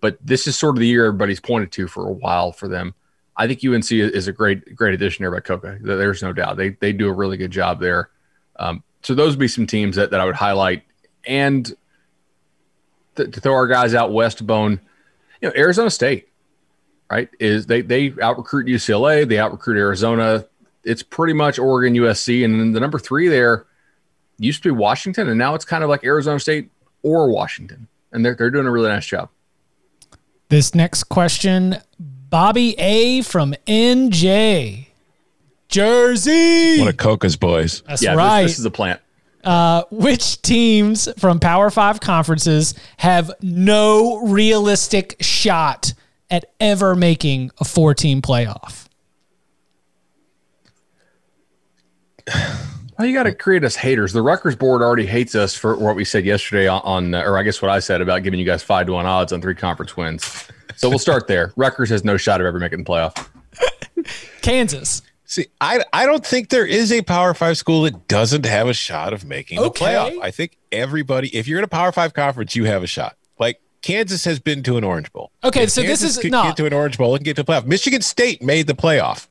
[0.00, 2.94] but this is sort of the year everybody's pointed to for a while for them.
[3.36, 5.78] I think UNC is a great great addition there by Coca.
[5.80, 8.10] There's no doubt they they do a really good job there.
[8.56, 10.82] Um, so those would be some teams that, that I would highlight.
[11.26, 11.74] And
[13.16, 14.80] th- to throw our guys out west bone,
[15.40, 16.28] you know, Arizona State,
[17.10, 17.28] right?
[17.38, 20.46] Is they they out recruit UCLA, they out recruit Arizona.
[20.84, 23.66] It's pretty much Oregon, USC, and then the number three there
[24.38, 26.70] used to be Washington, and now it's kind of like Arizona State
[27.02, 29.28] or Washington, and they're they're doing a really nice job.
[30.48, 34.86] This next question, Bobby A from NJ,
[35.68, 36.78] Jersey.
[36.78, 37.82] One of Coca's boys.
[37.86, 38.42] That's yeah, right.
[38.42, 39.00] This, this is a plant.
[39.44, 45.94] Uh, which teams from Power Five conferences have no realistic shot
[46.30, 48.88] at ever making a four-team playoff?
[52.98, 54.12] Well, you got to create us haters.
[54.12, 57.44] The Rutgers board already hates us for what we said yesterday on, on, or I
[57.44, 59.96] guess what I said about giving you guys five to one odds on three conference
[59.96, 60.48] wins.
[60.74, 61.52] So we'll start there.
[61.54, 63.28] Rutgers has no shot of ever making the playoff.
[64.42, 65.02] Kansas.
[65.30, 68.72] See, I I don't think there is a Power Five school that doesn't have a
[68.72, 69.84] shot of making Okay.
[69.84, 70.22] the playoff.
[70.22, 73.14] I think everybody, if you're in a Power Five conference, you have a shot.
[73.38, 75.30] Like Kansas has been to an Orange Bowl.
[75.44, 76.44] Okay, If so this is- could no.
[76.44, 77.66] get to an Orange Bowl and get to the playoff.
[77.66, 79.26] Michigan State made the playoff.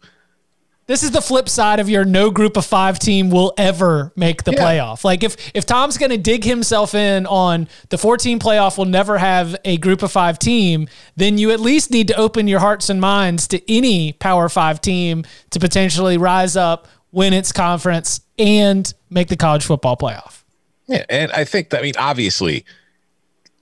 [0.88, 4.44] This is the flip side of your no group of five team will ever make
[4.44, 4.64] the Yeah.
[4.64, 5.04] playoff.
[5.04, 9.18] Like if if Tom's going to dig himself in on the 14 playoff will never
[9.18, 12.90] have a group of five team, then you at least need to open your hearts
[12.90, 18.94] and minds to any Power Five team to potentially rise up, win its conference, and
[19.10, 20.44] make the college football playoff.
[20.88, 22.64] Yeah, and I think that I mean obviously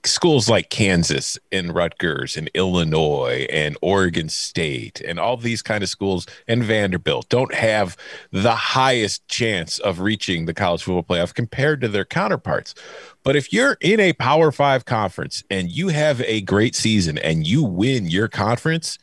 [0.06, 5.88] schools like Kansas and Rutgers and Illinois and Oregon State and all these kind of
[5.88, 7.96] schools and Vanderbilt don't have
[8.30, 12.74] the highest chance of reaching the college football playoff compared to their counterparts.
[13.22, 17.46] But if you're in a Power 5 conference and you have a great season and
[17.46, 18.98] you win your conference,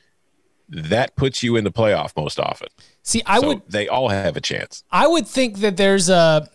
[0.69, 2.69] that puts you in the playoff most often.
[3.03, 4.83] See, I so would they all have a chance.
[4.91, 6.49] I would think that there's a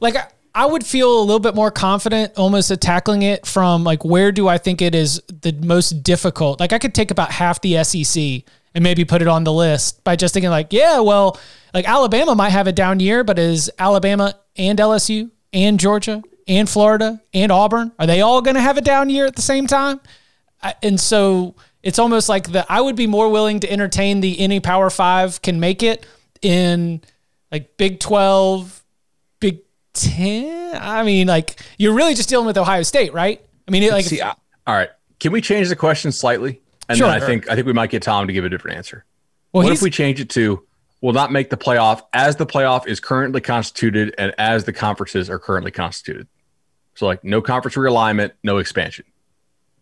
[0.00, 0.14] like
[0.62, 4.32] I- would feel a little bit more confident almost at tackling it from like where
[4.32, 6.60] do I think it is the most difficult?
[6.60, 8.44] Like I could take about half the SEC
[8.74, 11.38] and maybe put it on the list by just thinking like, yeah, well,
[11.72, 16.68] like Alabama might have a down year, but is Alabama and LSU and Georgia and
[16.68, 19.66] Florida and Auburn are they all going to have a down year at the same
[19.66, 20.00] time?
[20.82, 24.60] And so it's almost like the I would be more willing to entertain the any
[24.60, 26.04] Power Five can make it
[26.42, 27.00] in
[27.52, 28.82] like Big Twelve,
[29.94, 30.76] Big Ten.
[30.80, 33.44] I mean, like you're really just dealing with Ohio State, right?
[33.66, 34.30] I mean, it, like See, I,
[34.66, 34.90] All right.
[35.20, 36.60] Can we change the question slightly?
[36.88, 37.08] And Sure.
[37.08, 39.04] then I think I think we might get Tom to give a different answer.
[39.52, 40.64] well, what if we change it to
[41.00, 45.28] will not make the playoff as the playoff is currently constituted and as the conferences
[45.28, 46.26] are currently constituted?
[46.94, 49.04] So like no conference realignment, no expansion.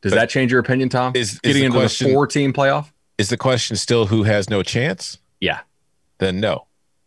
[0.03, 1.13] Does that change your opinion, Tom?
[1.17, 2.91] Is- is getting the into question- the four team playoff?
[3.19, 5.19] is the question still who has no chance?
[5.41, 5.61] Yeah.
[6.19, 6.67] then no,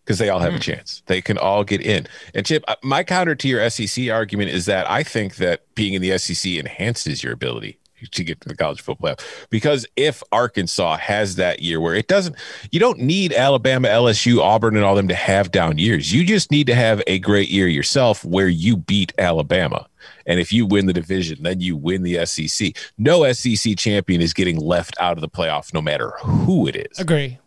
[0.10, 1.04] because they all have a chance.
[1.06, 2.08] They can all get in.
[2.34, 5.94] And Chip, uh, my counter to your SEC argument is that I think that being
[5.94, 7.78] in the SEC enhances your ability
[8.10, 9.48] to get to the college football playoff.
[9.52, 12.36] Because if Arkansas has that year where it doesn't,
[12.72, 16.12] you don't need Alabama, LSU, Auburn, and all them to have down years.
[16.12, 19.88] You just need to have a great year yourself where you beat Alabama.
[20.26, 22.76] And if you win the division, then you win the SEC.
[22.98, 26.98] No SEC champion is getting left out of the playoff, no matter who it is.
[26.98, 27.38] agree.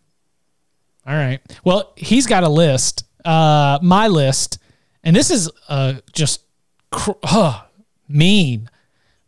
[1.07, 1.41] All right.
[1.65, 4.59] Well, he's got a list, uh, my list,
[5.03, 6.43] and this is uh, just
[6.91, 7.63] cr- uh,
[8.09, 8.69] mean.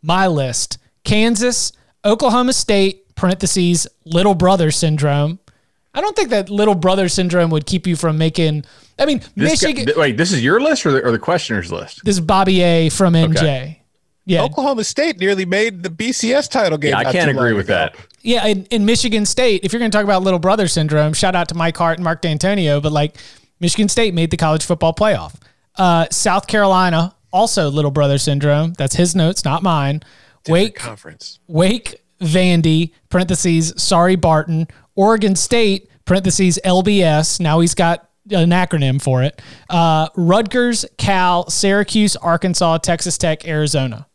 [0.01, 1.71] My list: Kansas,
[2.05, 5.39] Oklahoma State (parentheses little brother syndrome).
[5.93, 8.65] I don't think that little brother syndrome would keep you from making.
[8.99, 9.85] I mean, This Michigan.
[9.85, 12.01] th- wait, this is your list or the, or the questioner's list?
[12.05, 13.37] this is Bobby A from NJ.
[13.37, 13.81] Okay.
[14.25, 16.91] Yeah, Oklahoma State nearly made the BCS title game.
[16.91, 17.75] Yeah, I can't agree with ago.
[17.75, 17.95] that.
[18.21, 21.35] Yeah, in, in Michigan State, if you're going to talk about little brother syndrome, shout
[21.35, 23.17] out to Mike Hart and Mark Dantonio, but like
[23.59, 25.35] Michigan State made the college football playoff.
[25.75, 28.73] Uh, South Carolina, also little brother syndrome.
[28.73, 30.01] That's his notes, not mine.
[30.47, 31.39] Wake, Conference.
[31.47, 37.39] Wake, Vandy, parentheses, sorry, Barton, Oregon State, parentheses, LBS.
[37.39, 39.41] Now he's got an acronym for it.
[39.69, 44.07] Uh, Rutgers, Cal, Syracuse, Arkansas, Texas Tech, Arizona.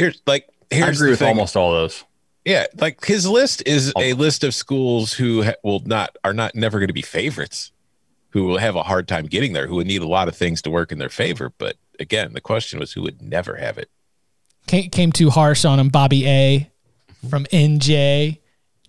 [0.00, 1.28] Here's like here's I agree with thing.
[1.28, 2.04] almost all those.
[2.46, 6.54] Yeah, like his list is a list of schools who ha- will not are not
[6.54, 7.70] never going to be favorites,
[8.30, 10.62] who will have a hard time getting there, who would need a lot of things
[10.62, 11.52] to work in their favor.
[11.58, 13.90] But again, the question was who would never have it.
[14.66, 15.90] came, came too harsh on him.
[15.90, 16.70] Bobby A
[17.28, 18.38] from NJ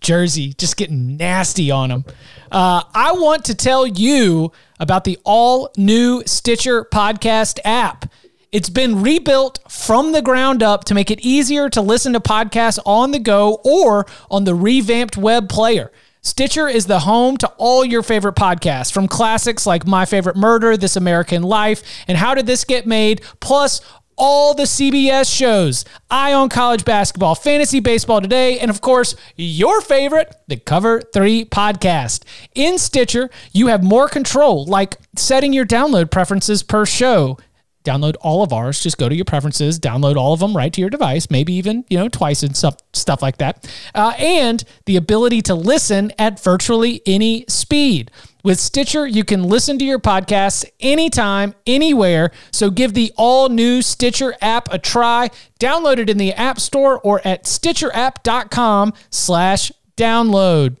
[0.00, 2.04] Jersey, just getting nasty on him.
[2.50, 8.10] Uh, I want to tell you about the all new Stitcher podcast app.
[8.52, 12.78] It's been rebuilt from the ground up to make it easier to listen to podcasts
[12.84, 15.90] on the go or on the revamped web player.
[16.20, 20.76] Stitcher is the home to all your favorite podcasts, from classics like My Favorite Murder,
[20.76, 23.80] This American Life, and How Did This Get Made, plus
[24.18, 29.80] all the CBS shows, Eye on College Basketball, Fantasy Baseball Today, and of course, your
[29.80, 32.24] favorite, the Cover 3 podcast.
[32.54, 37.38] In Stitcher, you have more control, like setting your download preferences per show.
[37.84, 38.80] Download all of ours.
[38.80, 41.84] Just go to your preferences, download all of them right to your device, maybe even,
[41.88, 43.68] you know, twice and stuff, stuff like that.
[43.94, 48.10] Uh, and the ability to listen at virtually any speed.
[48.44, 52.32] With Stitcher, you can listen to your podcasts anytime, anywhere.
[52.50, 55.30] So give the all new Stitcher app a try.
[55.60, 60.76] Download it in the App Store or at StitcherApp.com slash download.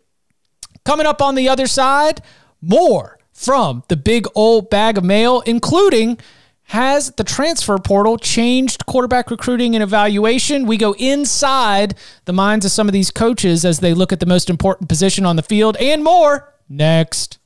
[0.84, 2.22] Coming up on the other side,
[2.60, 6.18] more from the big old bag of mail, including
[6.72, 10.66] has the transfer portal changed quarterback recruiting and evaluation?
[10.66, 14.26] We go inside the minds of some of these coaches as they look at the
[14.26, 17.38] most important position on the field and more next.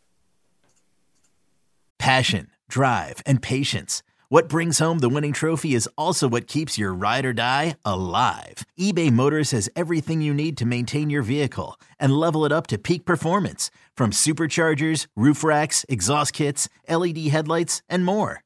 [1.98, 4.04] Passion, drive, and patience.
[4.28, 8.64] What brings home the winning trophy is also what keeps your ride or die alive.
[8.78, 12.78] eBay Motors has everything you need to maintain your vehicle and level it up to
[12.78, 18.45] peak performance from superchargers, roof racks, exhaust kits, LED headlights, and more.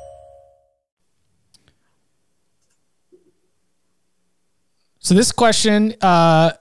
[5.01, 6.51] So this question, uh,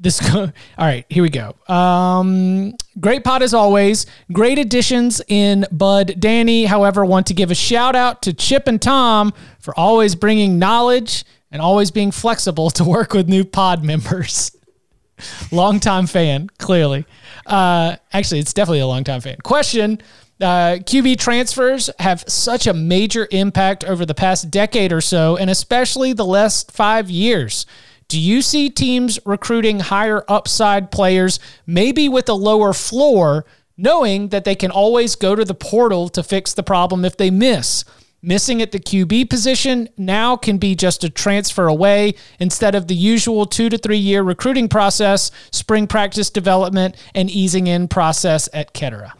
[0.00, 1.06] this all right.
[1.08, 1.54] Here we go.
[1.72, 4.06] Um, great pot as always.
[4.32, 6.64] Great additions in Bud Danny.
[6.64, 11.24] However, want to give a shout out to Chip and Tom for always bringing knowledge
[11.50, 14.54] and always being flexible to work with new pod members.
[15.52, 17.04] Longtime fan, clearly.
[17.46, 19.36] Uh, actually, it's definitely a longtime fan.
[19.42, 20.00] Question.
[20.40, 25.50] Uh, QB transfers have such a major impact over the past decade or so, and
[25.50, 27.66] especially the last five years.
[28.06, 33.44] Do you see teams recruiting higher upside players, maybe with a lower floor,
[33.76, 37.30] knowing that they can always go to the portal to fix the problem if they
[37.30, 37.84] miss?
[38.22, 42.94] Missing at the QB position now can be just a transfer away instead of the
[42.94, 48.72] usual two to three year recruiting process, spring practice development, and easing in process at
[48.72, 49.12] Kettera.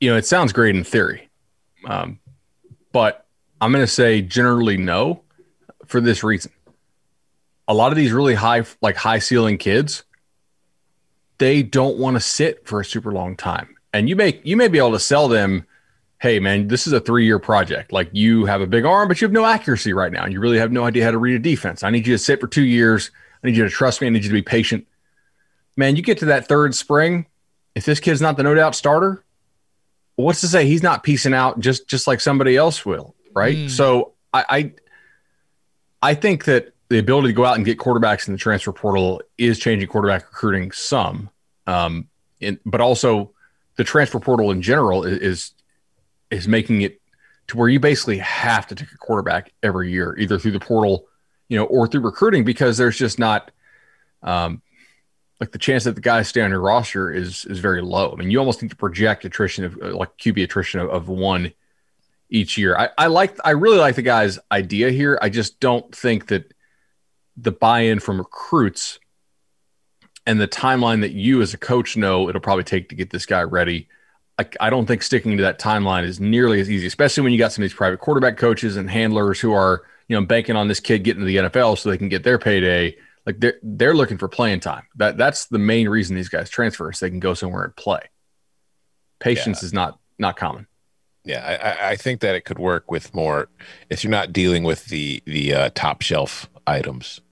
[0.00, 1.28] You know, it sounds great in theory,
[1.86, 2.18] um,
[2.92, 3.26] but
[3.60, 5.22] I'm going to say generally no
[5.86, 6.52] for this reason.
[7.66, 10.04] a lot of these really high, like high ceiling kids,
[11.38, 13.76] they don't want to sit for a super long time.
[13.92, 15.66] And you may you may be able to sell them,
[16.20, 17.92] hey man, this is a three year project.
[17.92, 20.26] Like you have a big arm, but you have no accuracy right now.
[20.26, 21.82] You really have no idea how to read a defense.
[21.82, 23.10] I need you to sit for two years.
[23.42, 24.06] I need you to trust me.
[24.06, 24.86] I need you to be patient.
[25.76, 27.26] Man, you get to that third spring.
[27.74, 29.23] If this kid's not the no doubt starter,
[30.16, 33.56] what's to say he's not piecing out just just like somebody else will, right?
[33.56, 33.70] Mm.
[33.70, 34.72] So I, I
[36.10, 39.22] I think that the ability to go out and get quarterbacks in the transfer portal
[39.38, 41.30] is changing quarterback recruiting some,
[41.66, 42.08] um,
[42.40, 43.32] in, but also
[43.76, 45.52] the transfer portal in general is
[46.30, 47.00] is making it
[47.48, 51.06] to where you basically have to take a quarterback every year, either through the portal,
[51.48, 53.50] you know, or through recruiting, because there's just not
[54.22, 54.62] um,
[55.40, 58.12] like the chance that the guys stay on your roster is is very low.
[58.12, 61.08] I mean, you almost need to project attrition of uh, like QB attrition of, of
[61.08, 61.52] one
[62.30, 62.76] each year.
[62.76, 65.18] I, I like I really like the guy's idea here.
[65.20, 66.52] I just don't think that
[67.36, 69.00] the buy-in from recruits
[70.26, 73.26] and the timeline that you as a coach know it'll probably take to get this
[73.26, 73.88] guy ready.
[74.38, 77.38] I, I don't think sticking to that timeline is nearly as easy, especially when you
[77.38, 80.68] got some of these private quarterback coaches and handlers who are, you know, banking on
[80.68, 82.96] this kid getting to the NFL so they can get their payday.
[83.26, 84.84] Like they're they're looking for playing time.
[84.96, 88.10] That that's the main reason these guys transfer is they can go somewhere and play.
[89.18, 89.66] Patience yeah.
[89.66, 90.66] is not not common.
[91.24, 93.48] Yeah, I, I think that it could work with more
[93.88, 97.22] if you're not dealing with the the uh, top shelf items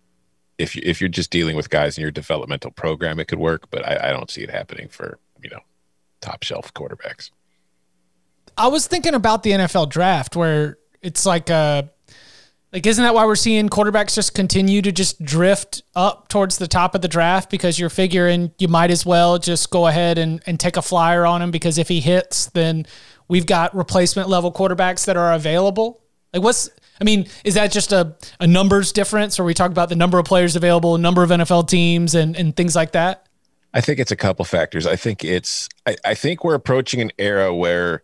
[0.63, 3.71] if you, if you're just dealing with guys in your developmental program, it could work,
[3.71, 5.61] but I, I don't see it happening for you know
[6.21, 7.31] top shelf quarterbacks.
[8.57, 11.83] I was thinking about the NFL draft where it's like a uh,
[12.73, 16.67] like isn't that why we're seeing quarterbacks just continue to just drift up towards the
[16.67, 20.43] top of the draft because you're figuring you might as well just go ahead and,
[20.47, 22.87] and take a flyer on him because if he hits then
[23.29, 26.03] we've got replacement level quarterbacks that are available.
[26.33, 26.71] Like what's
[27.01, 30.19] I mean, is that just a, a numbers difference or we talk about the number
[30.19, 33.27] of players available, number of NFL teams and, and things like that?
[33.75, 34.87] I think it's a couple factors.
[34.87, 38.03] I think it's I, I think we're approaching an era where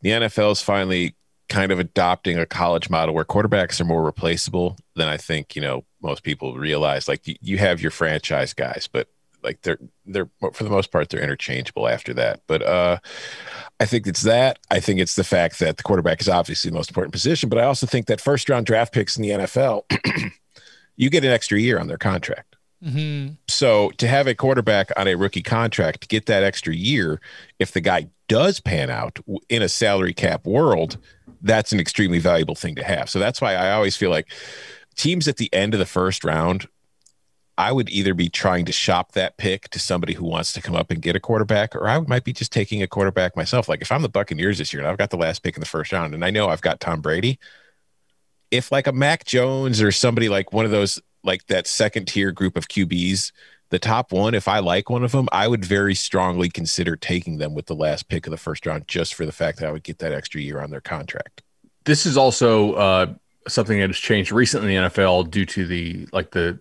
[0.00, 1.14] the NFL is finally
[1.48, 5.62] kind of adopting a college model where quarterbacks are more replaceable than I think, you
[5.62, 7.08] know, most people realize.
[7.08, 9.08] Like you, you have your franchise guys, but
[9.42, 12.42] like they're they're for the most part they're interchangeable after that.
[12.46, 12.98] But uh
[13.80, 14.58] I think it's that.
[14.70, 17.58] I think it's the fact that the quarterback is obviously the most important position, but
[17.58, 19.84] I also think that first round draft picks in the NFL,
[20.96, 22.56] you get an extra year on their contract.
[22.84, 23.34] Mm-hmm.
[23.48, 27.20] So to have a quarterback on a rookie contract to get that extra year,
[27.58, 29.18] if the guy does pan out
[29.48, 30.98] in a salary cap world,
[31.42, 33.08] that's an extremely valuable thing to have.
[33.10, 34.30] So that's why I always feel like
[34.96, 36.68] teams at the end of the first round
[37.58, 40.76] I would either be trying to shop that pick to somebody who wants to come
[40.76, 43.68] up and get a quarterback, or I might be just taking a quarterback myself.
[43.68, 45.66] Like if I'm the Buccaneers this year and I've got the last pick in the
[45.66, 47.40] first round and I know I've got Tom Brady,
[48.52, 52.30] if like a Mac Jones or somebody like one of those, like that second tier
[52.30, 53.32] group of QBs,
[53.70, 57.38] the top one, if I like one of them, I would very strongly consider taking
[57.38, 59.72] them with the last pick of the first round just for the fact that I
[59.72, 61.42] would get that extra year on their contract.
[61.84, 63.14] This is also uh,
[63.46, 66.58] something that has changed recently in the NFL due to the like the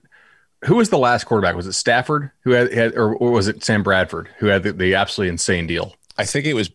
[0.65, 1.55] who was the last quarterback?
[1.55, 4.73] Was it Stafford who had, had or, or, was it Sam Bradford who had the,
[4.73, 5.95] the, absolutely insane deal?
[6.17, 6.71] I think it was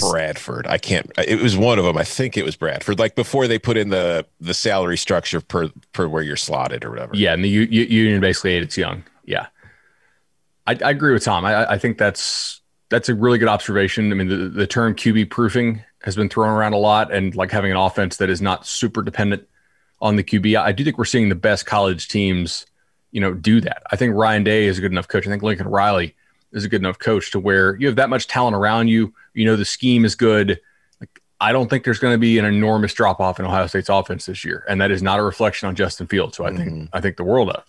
[0.00, 0.66] Bradford.
[0.66, 1.10] I can't.
[1.18, 1.96] It was one of them.
[1.96, 2.98] I think it was Bradford.
[2.98, 6.90] Like before they put in the the salary structure per per where you're slotted or
[6.90, 7.14] whatever.
[7.14, 9.04] Yeah, and the U, U, union basically ate its young.
[9.24, 9.46] Yeah,
[10.66, 11.44] I, I agree with Tom.
[11.44, 12.60] I, I think that's
[12.90, 14.12] that's a really good observation.
[14.12, 17.50] I mean, the, the term QB proofing has been thrown around a lot, and like
[17.50, 19.46] having an offense that is not super dependent
[20.00, 20.60] on the QB.
[20.60, 22.66] I do think we're seeing the best college teams
[23.14, 23.84] you know, do that.
[23.92, 25.24] I think Ryan Day is a good enough coach.
[25.24, 26.16] I think Lincoln Riley
[26.52, 29.14] is a good enough coach to where you have that much talent around you.
[29.34, 30.60] You know, the scheme is good.
[31.00, 33.88] Like, I don't think there's going to be an enormous drop off in Ohio State's
[33.88, 36.36] offense this year, and that is not a reflection on Justin Fields.
[36.36, 36.84] So I think mm-hmm.
[36.92, 37.64] I think the world of.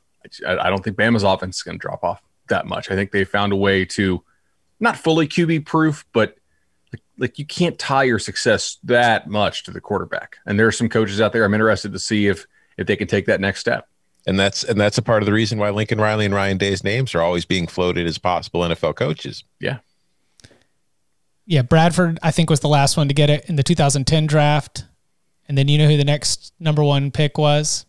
[0.47, 2.91] I, I don't think Bama's offense is going to drop off that much.
[2.91, 4.23] I think they found a way to
[4.79, 6.37] not fully QB proof, but
[6.91, 10.37] like, like you can't tie your success that much to the quarterback.
[10.45, 11.45] And there are some coaches out there.
[11.45, 12.45] I'm interested to see if
[12.77, 13.87] if they can take that next step
[14.25, 16.83] and that's and that's a part of the reason why Lincoln Riley and Ryan Day's
[16.83, 19.43] names are always being floated as possible NFL coaches.
[19.59, 19.79] Yeah.
[21.45, 24.85] Yeah, Bradford I think was the last one to get it in the 2010 draft.
[25.47, 27.85] And then you know who the next number 1 pick was?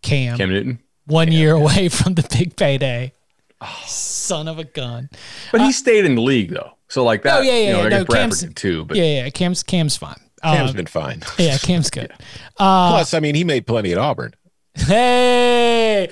[0.00, 0.38] Cam.
[0.38, 0.78] Cam Newton.
[1.06, 1.34] 1 Cam.
[1.34, 3.12] year away from the big payday.
[3.60, 3.82] Oh.
[3.86, 5.10] Son of a gun.
[5.52, 6.72] But uh, he stayed in the league though.
[6.88, 9.62] So like that, oh, yeah, yeah, you know, no, Cam's, too, but Yeah, yeah, Cam's
[9.62, 10.16] Cam's fine.
[10.42, 11.22] Cam's um, been fine.
[11.38, 12.10] Yeah, Cam's good.
[12.10, 12.26] yeah.
[12.58, 14.34] Uh, Plus, I mean, he made plenty at Auburn.
[14.74, 16.08] Hey,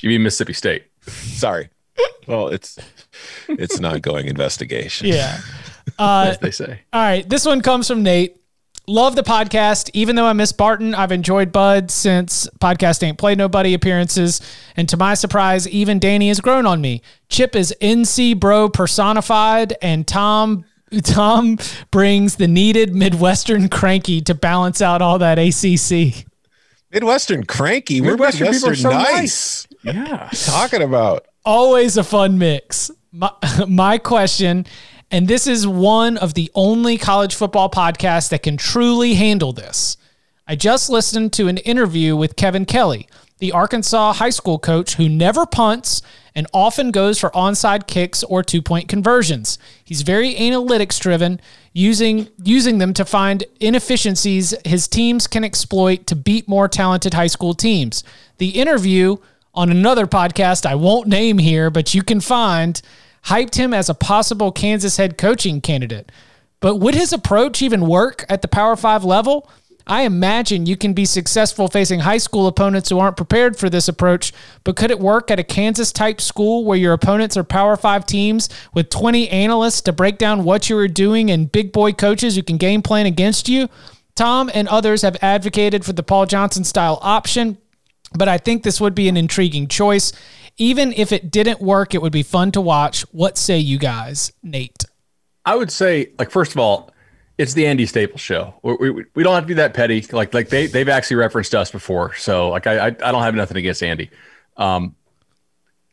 [0.00, 0.84] you mean Mississippi State?
[1.06, 1.68] Sorry.
[2.26, 2.78] Well, it's
[3.48, 5.08] it's an ongoing investigation.
[5.08, 5.40] Yeah.
[5.98, 6.80] Uh, As they say.
[6.92, 7.28] All right.
[7.28, 8.37] This one comes from Nate.
[8.88, 9.90] Love the podcast.
[9.92, 14.40] Even though I miss Barton, I've enjoyed Bud since podcast ain't played nobody appearances.
[14.76, 17.02] And to my surprise, even Danny has grown on me.
[17.28, 20.64] Chip is NC bro personified, and Tom
[21.02, 21.58] Tom
[21.90, 26.24] brings the needed Midwestern cranky to balance out all that ACC.
[26.90, 28.00] Midwestern cranky.
[28.00, 29.68] We're Midwestern people are so nice.
[29.82, 30.30] Yeah.
[30.32, 32.90] Talking about Always a fun mix.
[33.12, 33.32] My,
[33.68, 34.64] my question,
[35.10, 39.96] and this is one of the only college football podcasts that can truly handle this.
[40.46, 45.08] I just listened to an interview with Kevin Kelly, the Arkansas high school coach who
[45.08, 46.02] never punts
[46.34, 49.58] and often goes for onside kicks or two-point conversions.
[49.84, 51.40] He's very analytics driven,
[51.72, 57.26] using using them to find inefficiencies his teams can exploit to beat more talented high
[57.26, 58.04] school teams.
[58.38, 59.16] The interview
[59.54, 62.80] on another podcast I won't name here, but you can find
[63.28, 66.10] hyped him as a possible Kansas head coaching candidate.
[66.60, 69.48] But would his approach even work at the Power 5 level?
[69.86, 73.88] I imagine you can be successful facing high school opponents who aren't prepared for this
[73.88, 77.76] approach, but could it work at a Kansas type school where your opponents are Power
[77.76, 81.92] 5 teams with 20 analysts to break down what you are doing and big boy
[81.92, 83.68] coaches who can game plan against you?
[84.14, 87.56] Tom and others have advocated for the Paul Johnson style option,
[88.14, 90.12] but I think this would be an intriguing choice.
[90.58, 93.02] Even if it didn't work, it would be fun to watch.
[93.12, 94.84] What say you guys, Nate?
[95.46, 96.90] I would say, like, first of all,
[97.38, 98.54] it's the Andy Staples show.
[98.62, 100.04] We, we, we don't have to be that petty.
[100.10, 103.36] Like like they they've actually referenced us before, so like I I, I don't have
[103.36, 104.10] nothing against Andy.
[104.56, 104.96] Um,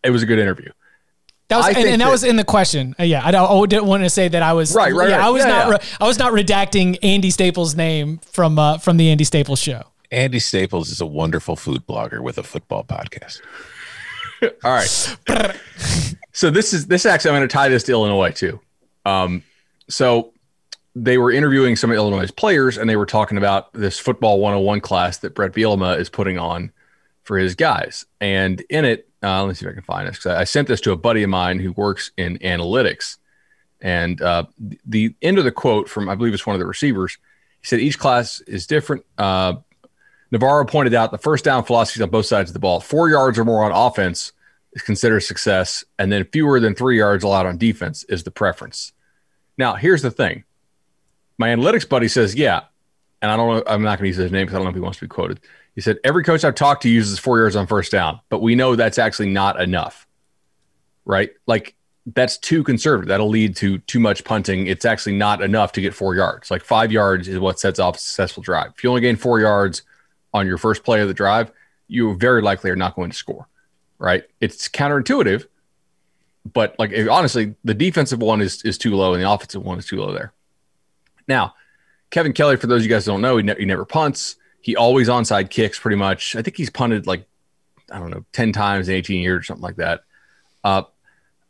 [0.03, 0.72] it was a good interview.
[1.47, 2.95] That was and, and that, that- was in the question.
[2.99, 5.18] Uh, yeah, I, don't, I didn't want to say that I was Right, right, Yeah,
[5.18, 5.26] right.
[5.26, 5.68] I was Yeah, not.
[5.68, 5.72] yeah.
[5.74, 9.84] Re, I was not redacting Andy Staples' name from uh, from the Andy Staples show.
[10.09, 13.41] Andy Staples is a wonderful food blogger with a football podcast.
[14.42, 14.86] All right.
[16.32, 18.60] so this is this actually I'm going to tie this to Illinois too.
[19.06, 19.44] Um,
[19.90, 20.34] so
[20.96, 24.80] they were interviewing some of Illinois' players, and they were talking about this football 101
[24.82, 26.72] class that Bret Bielema is putting on
[27.24, 28.06] for his guys.
[28.22, 30.20] And in it, uh, let me see if I can find this.
[30.20, 33.18] 'cause I I sent this to a buddy of mine who works in analytics.
[33.82, 34.46] And uh,
[34.86, 37.18] the end of the quote from, I believe it's one of the receivers,
[37.62, 39.06] he said, each class is different.
[39.18, 39.56] Uh,
[40.32, 42.80] Navarro pointed out the first down philosophies on both sides of the ball.
[42.80, 44.32] Four yards or more on offense
[44.73, 48.91] is considered success, and then fewer than three yards allowed on defense is the preference.
[49.57, 50.43] Now, here's the thing.
[51.38, 52.61] My analytics buddy says, yeah,
[53.21, 54.69] and I don't know, I'm not going to use his name because I don't know
[54.69, 55.39] if he wants to be quoted.
[55.76, 58.55] He said, every coach I've talked to uses four yards on first down, but we
[58.55, 60.07] know that's actually not enough,
[61.05, 61.32] right?
[61.45, 61.76] Like,
[62.13, 63.07] that's too conservative.
[63.07, 64.67] That'll lead to too much punting.
[64.67, 66.51] It's actually not enough to get four yards.
[66.51, 68.73] Like, five yards is what sets off a successful drive.
[68.78, 69.82] If you only gain four yards
[70.36, 71.50] on your first play of the drive,
[71.88, 73.48] you very likely are not going to score,
[73.98, 74.26] right?
[74.42, 75.46] It's counterintuitive,
[76.52, 79.86] but like honestly, the defensive one is is too low and the offensive one is
[79.86, 80.34] too low there.
[81.28, 81.56] Now,
[82.12, 84.36] Kevin Kelly, for those of you guys don't know, he, ne- he never punts.
[84.60, 86.36] He always onside kicks pretty much.
[86.36, 87.26] I think he's punted like
[87.90, 90.02] I don't know ten times in eighteen years or something like that.
[90.66, 90.84] Uh,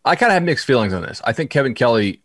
[0.04, 1.22] I kind of have mixed feelings on this.
[1.26, 2.22] I think Kevin Kelly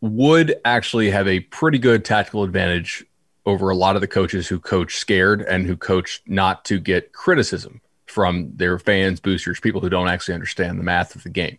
[0.00, 3.04] would actually have a pretty good tactical advantage
[3.48, 7.14] over a lot of the coaches who coach scared and who coach not to get
[7.14, 11.58] criticism from their fans, boosters, people who don't actually understand the math of the game.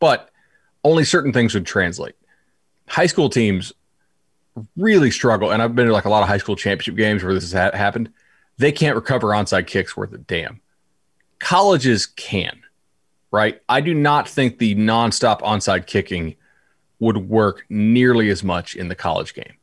[0.00, 0.28] But
[0.82, 2.16] only certain things would translate.
[2.88, 3.72] High school teams
[4.76, 7.32] really struggle, and I've been to like a lot of high school championship games where
[7.32, 8.12] this has ha- happened.
[8.58, 10.60] They can't recover onside kicks worth a damn.
[11.38, 12.60] Colleges can,
[13.30, 13.62] right?
[13.68, 16.34] I do not think the nonstop onside kicking
[16.98, 19.54] would work nearly as much in the college game.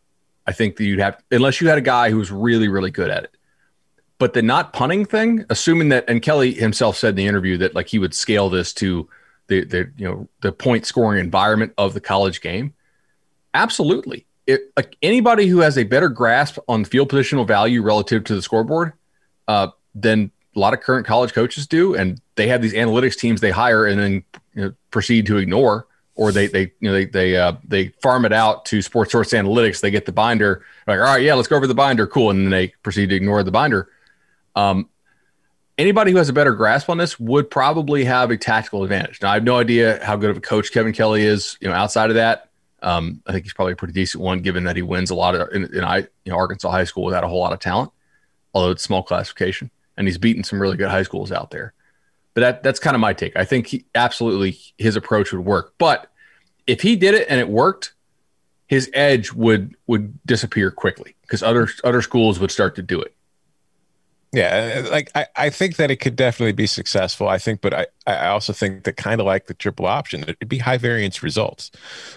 [0.48, 3.10] I think that you'd have, unless you had a guy who was really, really good
[3.10, 3.32] at it.
[4.18, 7.76] But the not punting thing, assuming that, and Kelly himself said in the interview that
[7.76, 9.08] like he would scale this to
[9.48, 12.74] the, the you know the point scoring environment of the college game.
[13.54, 18.36] Absolutely, it like anybody who has a better grasp on field positional value relative to
[18.36, 18.94] the scoreboard
[19.48, 23.40] uh, than a lot of current college coaches do, and they have these analytics teams
[23.40, 24.24] they hire and then
[24.56, 25.87] you know, proceed to ignore
[26.18, 29.80] or they they you know they they uh, they farm it out to SportSource Analytics.
[29.80, 32.40] They get the binder, like all right, yeah, let's go over the binder, cool, and
[32.42, 33.90] then they proceed to ignore the binder.
[34.56, 34.90] Um,
[35.78, 39.22] anybody who has a better grasp on this would probably have a tactical advantage.
[39.22, 41.58] Now, I have no idea how good of a coach Kevin Kelly is.
[41.62, 42.50] You know, outside of that,
[42.82, 45.36] um, I think he's probably a pretty decent one, given that he wins a lot
[45.36, 47.92] of in, in I, you know, Arkansas high school without a whole lot of talent,
[48.54, 51.74] although it's small classification, and he's beaten some really good high schools out there.
[52.38, 53.36] But that that's kind of my take.
[53.36, 55.74] I think he, absolutely his approach would work.
[55.80, 56.12] But
[56.68, 57.96] if he did it and it worked,
[58.68, 63.16] his edge would would disappear quickly because other other schools would start to do it.
[64.34, 67.28] Yeah, uh, like I, I think that it could definitely be successful.
[67.28, 70.48] I think, but I, I also think that kind of like the triple option, it'd
[70.48, 71.72] be high variance results.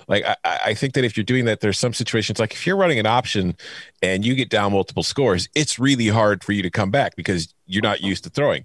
[0.07, 2.77] Like I, I think that if you're doing that, there's some situations like if you're
[2.77, 3.57] running an option
[4.03, 7.55] and you get down multiple scores, it's really hard for you to come back because
[7.64, 8.64] you're not used to throwing.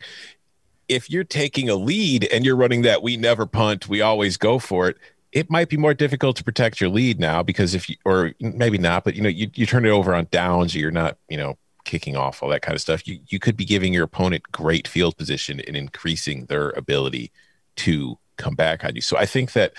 [0.87, 4.59] If you're taking a lead and you're running that we never punt, we always go
[4.59, 4.97] for it,
[5.31, 8.77] it might be more difficult to protect your lead now because if you or maybe
[8.77, 11.37] not, but you know, you, you turn it over on downs, or you're not, you
[11.37, 14.43] know, kicking off, all that kind of stuff, you, you could be giving your opponent
[14.51, 17.31] great field position and increasing their ability
[17.75, 19.01] to come back on you.
[19.01, 19.73] So I think that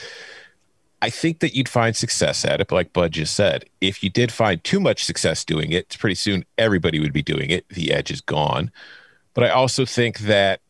[1.02, 4.32] I think that you'd find success at it, like Bud just said, if you did
[4.32, 7.68] find too much success doing it, pretty soon everybody would be doing it.
[7.68, 8.70] The edge is gone.
[9.34, 10.60] But I also think that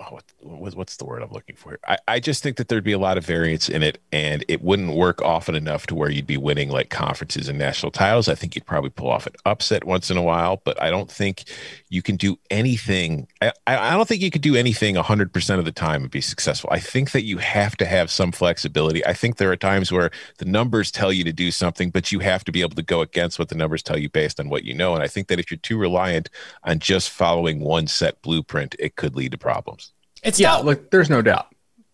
[0.00, 1.78] oh, what, what's the word I'm looking for?
[1.86, 4.62] I, I just think that there'd be a lot of variance in it, and it
[4.62, 8.28] wouldn't work often enough to where you'd be winning like conferences and national titles.
[8.28, 11.10] I think you'd probably pull off an upset once in a while, but I don't
[11.10, 11.44] think
[11.88, 13.28] you can do anything.
[13.42, 16.70] I, I don't think you could do anything 100% of the time and be successful.
[16.72, 19.04] I think that you have to have some flexibility.
[19.06, 22.20] I think there are times where the numbers tell you to do something, but you
[22.20, 24.64] have to be able to go against what the numbers tell you based on what
[24.64, 24.94] you know.
[24.94, 26.30] And I think that if you're too reliant
[26.64, 29.89] on just following one set blueprint, it could lead to problems.
[30.22, 30.64] It's yeah, not.
[30.64, 31.46] like there's no doubt.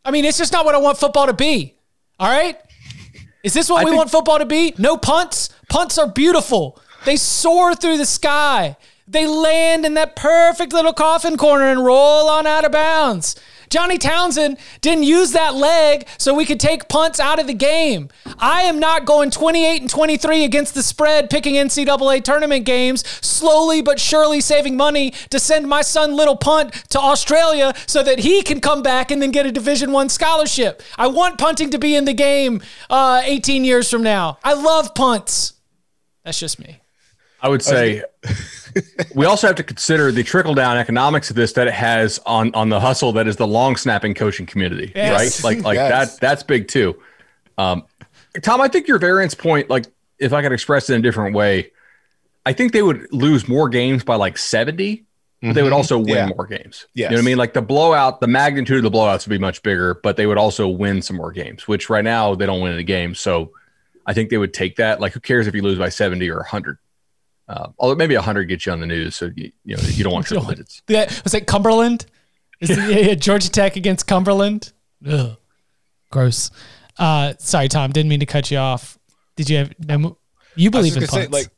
[0.05, 1.75] I mean, it's just not what I want football to be.
[2.19, 2.59] All right.
[3.43, 4.75] Is this what I we think- want football to be?
[4.79, 5.51] No punts.
[5.69, 6.81] Punts are beautiful.
[7.05, 8.77] They soar through the sky.
[9.09, 13.37] They land in that perfect little coffin corner and roll on out of bounds.
[13.69, 18.09] Johnny Townsend didn't use that leg so we could take punts out of the game.
[18.39, 23.83] I am not going 28 and 23 against the spread, picking NCAA tournament games, slowly
[23.83, 28.43] but surely saving money to send my son Little Punt to Australia so that he
[28.43, 30.83] can come back and then get a Division One scholarship.
[30.97, 34.39] I want punting to be in the game uh, 18 years from now.
[34.45, 35.55] I love punts.
[36.25, 36.81] That's just me.
[37.41, 38.03] I would say
[39.15, 42.55] we also have to consider the trickle down economics of this that it has on
[42.55, 45.45] on the hustle that is the long snapping coaching community, Yes.
[45.45, 45.57] right?
[45.57, 46.15] Like like Yes.
[46.17, 47.01] that that's big too.
[47.59, 47.85] Um,
[48.43, 49.87] Tom, I think your variance point, like
[50.19, 51.71] if I could express it in a different way,
[52.45, 55.05] I think they would lose more games by like seventy,
[55.43, 56.27] but they would also win Yeah.
[56.35, 56.87] more games.
[56.95, 57.11] Yes.
[57.11, 57.39] You know what I mean?
[57.39, 60.39] Like the blowout, the magnitude of the blowouts would be much bigger, but they would
[60.39, 63.21] also win some more games, which right now they don't win any games.
[63.21, 63.53] So
[64.07, 65.01] I think they would take that.
[65.01, 66.79] Like, who cares if you lose by 70 or 100?
[67.49, 69.15] Uh, although maybe 100 gets you on the news.
[69.15, 70.83] So, you, you know, you don't want triple digits.
[70.89, 72.07] Yeah, was it Cumberland?
[72.61, 74.73] Is it, yeah, yeah, Georgia Tech against Cumberland?
[75.09, 75.37] Ugh,
[76.11, 76.51] gross.
[76.99, 77.93] Uh, sorry, Tom.
[77.93, 78.99] Didn't mean to cut you off.
[79.37, 79.75] Did you have?
[79.79, 80.19] No,
[80.55, 81.39] you believe in just gonna punts?
[81.39, 81.53] say, like,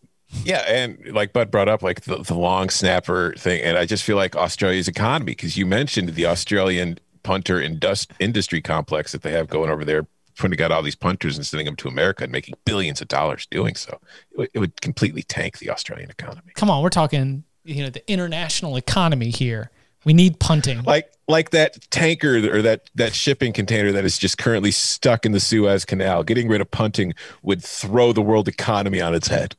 [0.45, 4.03] yeah, and like Bud brought up, like the, the long snapper thing, and I just
[4.03, 9.33] feel like Australia's economy because you mentioned the Australian punter indus- industry complex that they
[9.33, 10.07] have going over there,
[10.39, 13.47] putting out all these punters and sending them to America and making billions of dollars
[13.51, 13.99] doing so.
[14.33, 16.53] It, would- it would completely tank the Australian economy.
[16.55, 17.45] Come on, we're talking.
[17.65, 19.71] You know, the international economy here.
[20.05, 20.85] We need punting.
[20.85, 25.33] Like like that tanker or that that shipping container that is just currently stuck in
[25.33, 26.23] the Suez Canal.
[26.23, 27.13] Getting rid of punting
[27.43, 29.55] would throw the world economy on its head.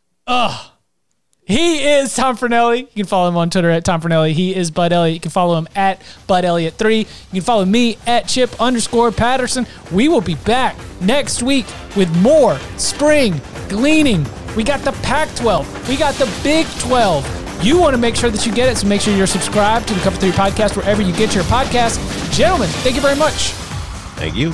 [1.50, 2.82] He is Tom Fornelli.
[2.82, 4.34] You can follow him on Twitter at Tom Fornelli.
[4.34, 5.16] He is Bud Elliott.
[5.16, 7.00] You can follow him at Bud Elliott3.
[7.00, 9.66] You can follow me at Chip underscore Patterson.
[9.92, 11.66] We will be back next week
[11.98, 14.28] with more spring gleaning.
[14.56, 15.90] We got the Pac 12.
[15.90, 17.66] We got the Big 12.
[17.66, 19.96] You want to make sure that you get it, so make sure you're subscribed to
[19.96, 21.98] the Cover 3 podcast wherever you get your podcast.
[22.32, 23.54] Gentlemen, thank you very much.
[24.20, 24.54] Thank you.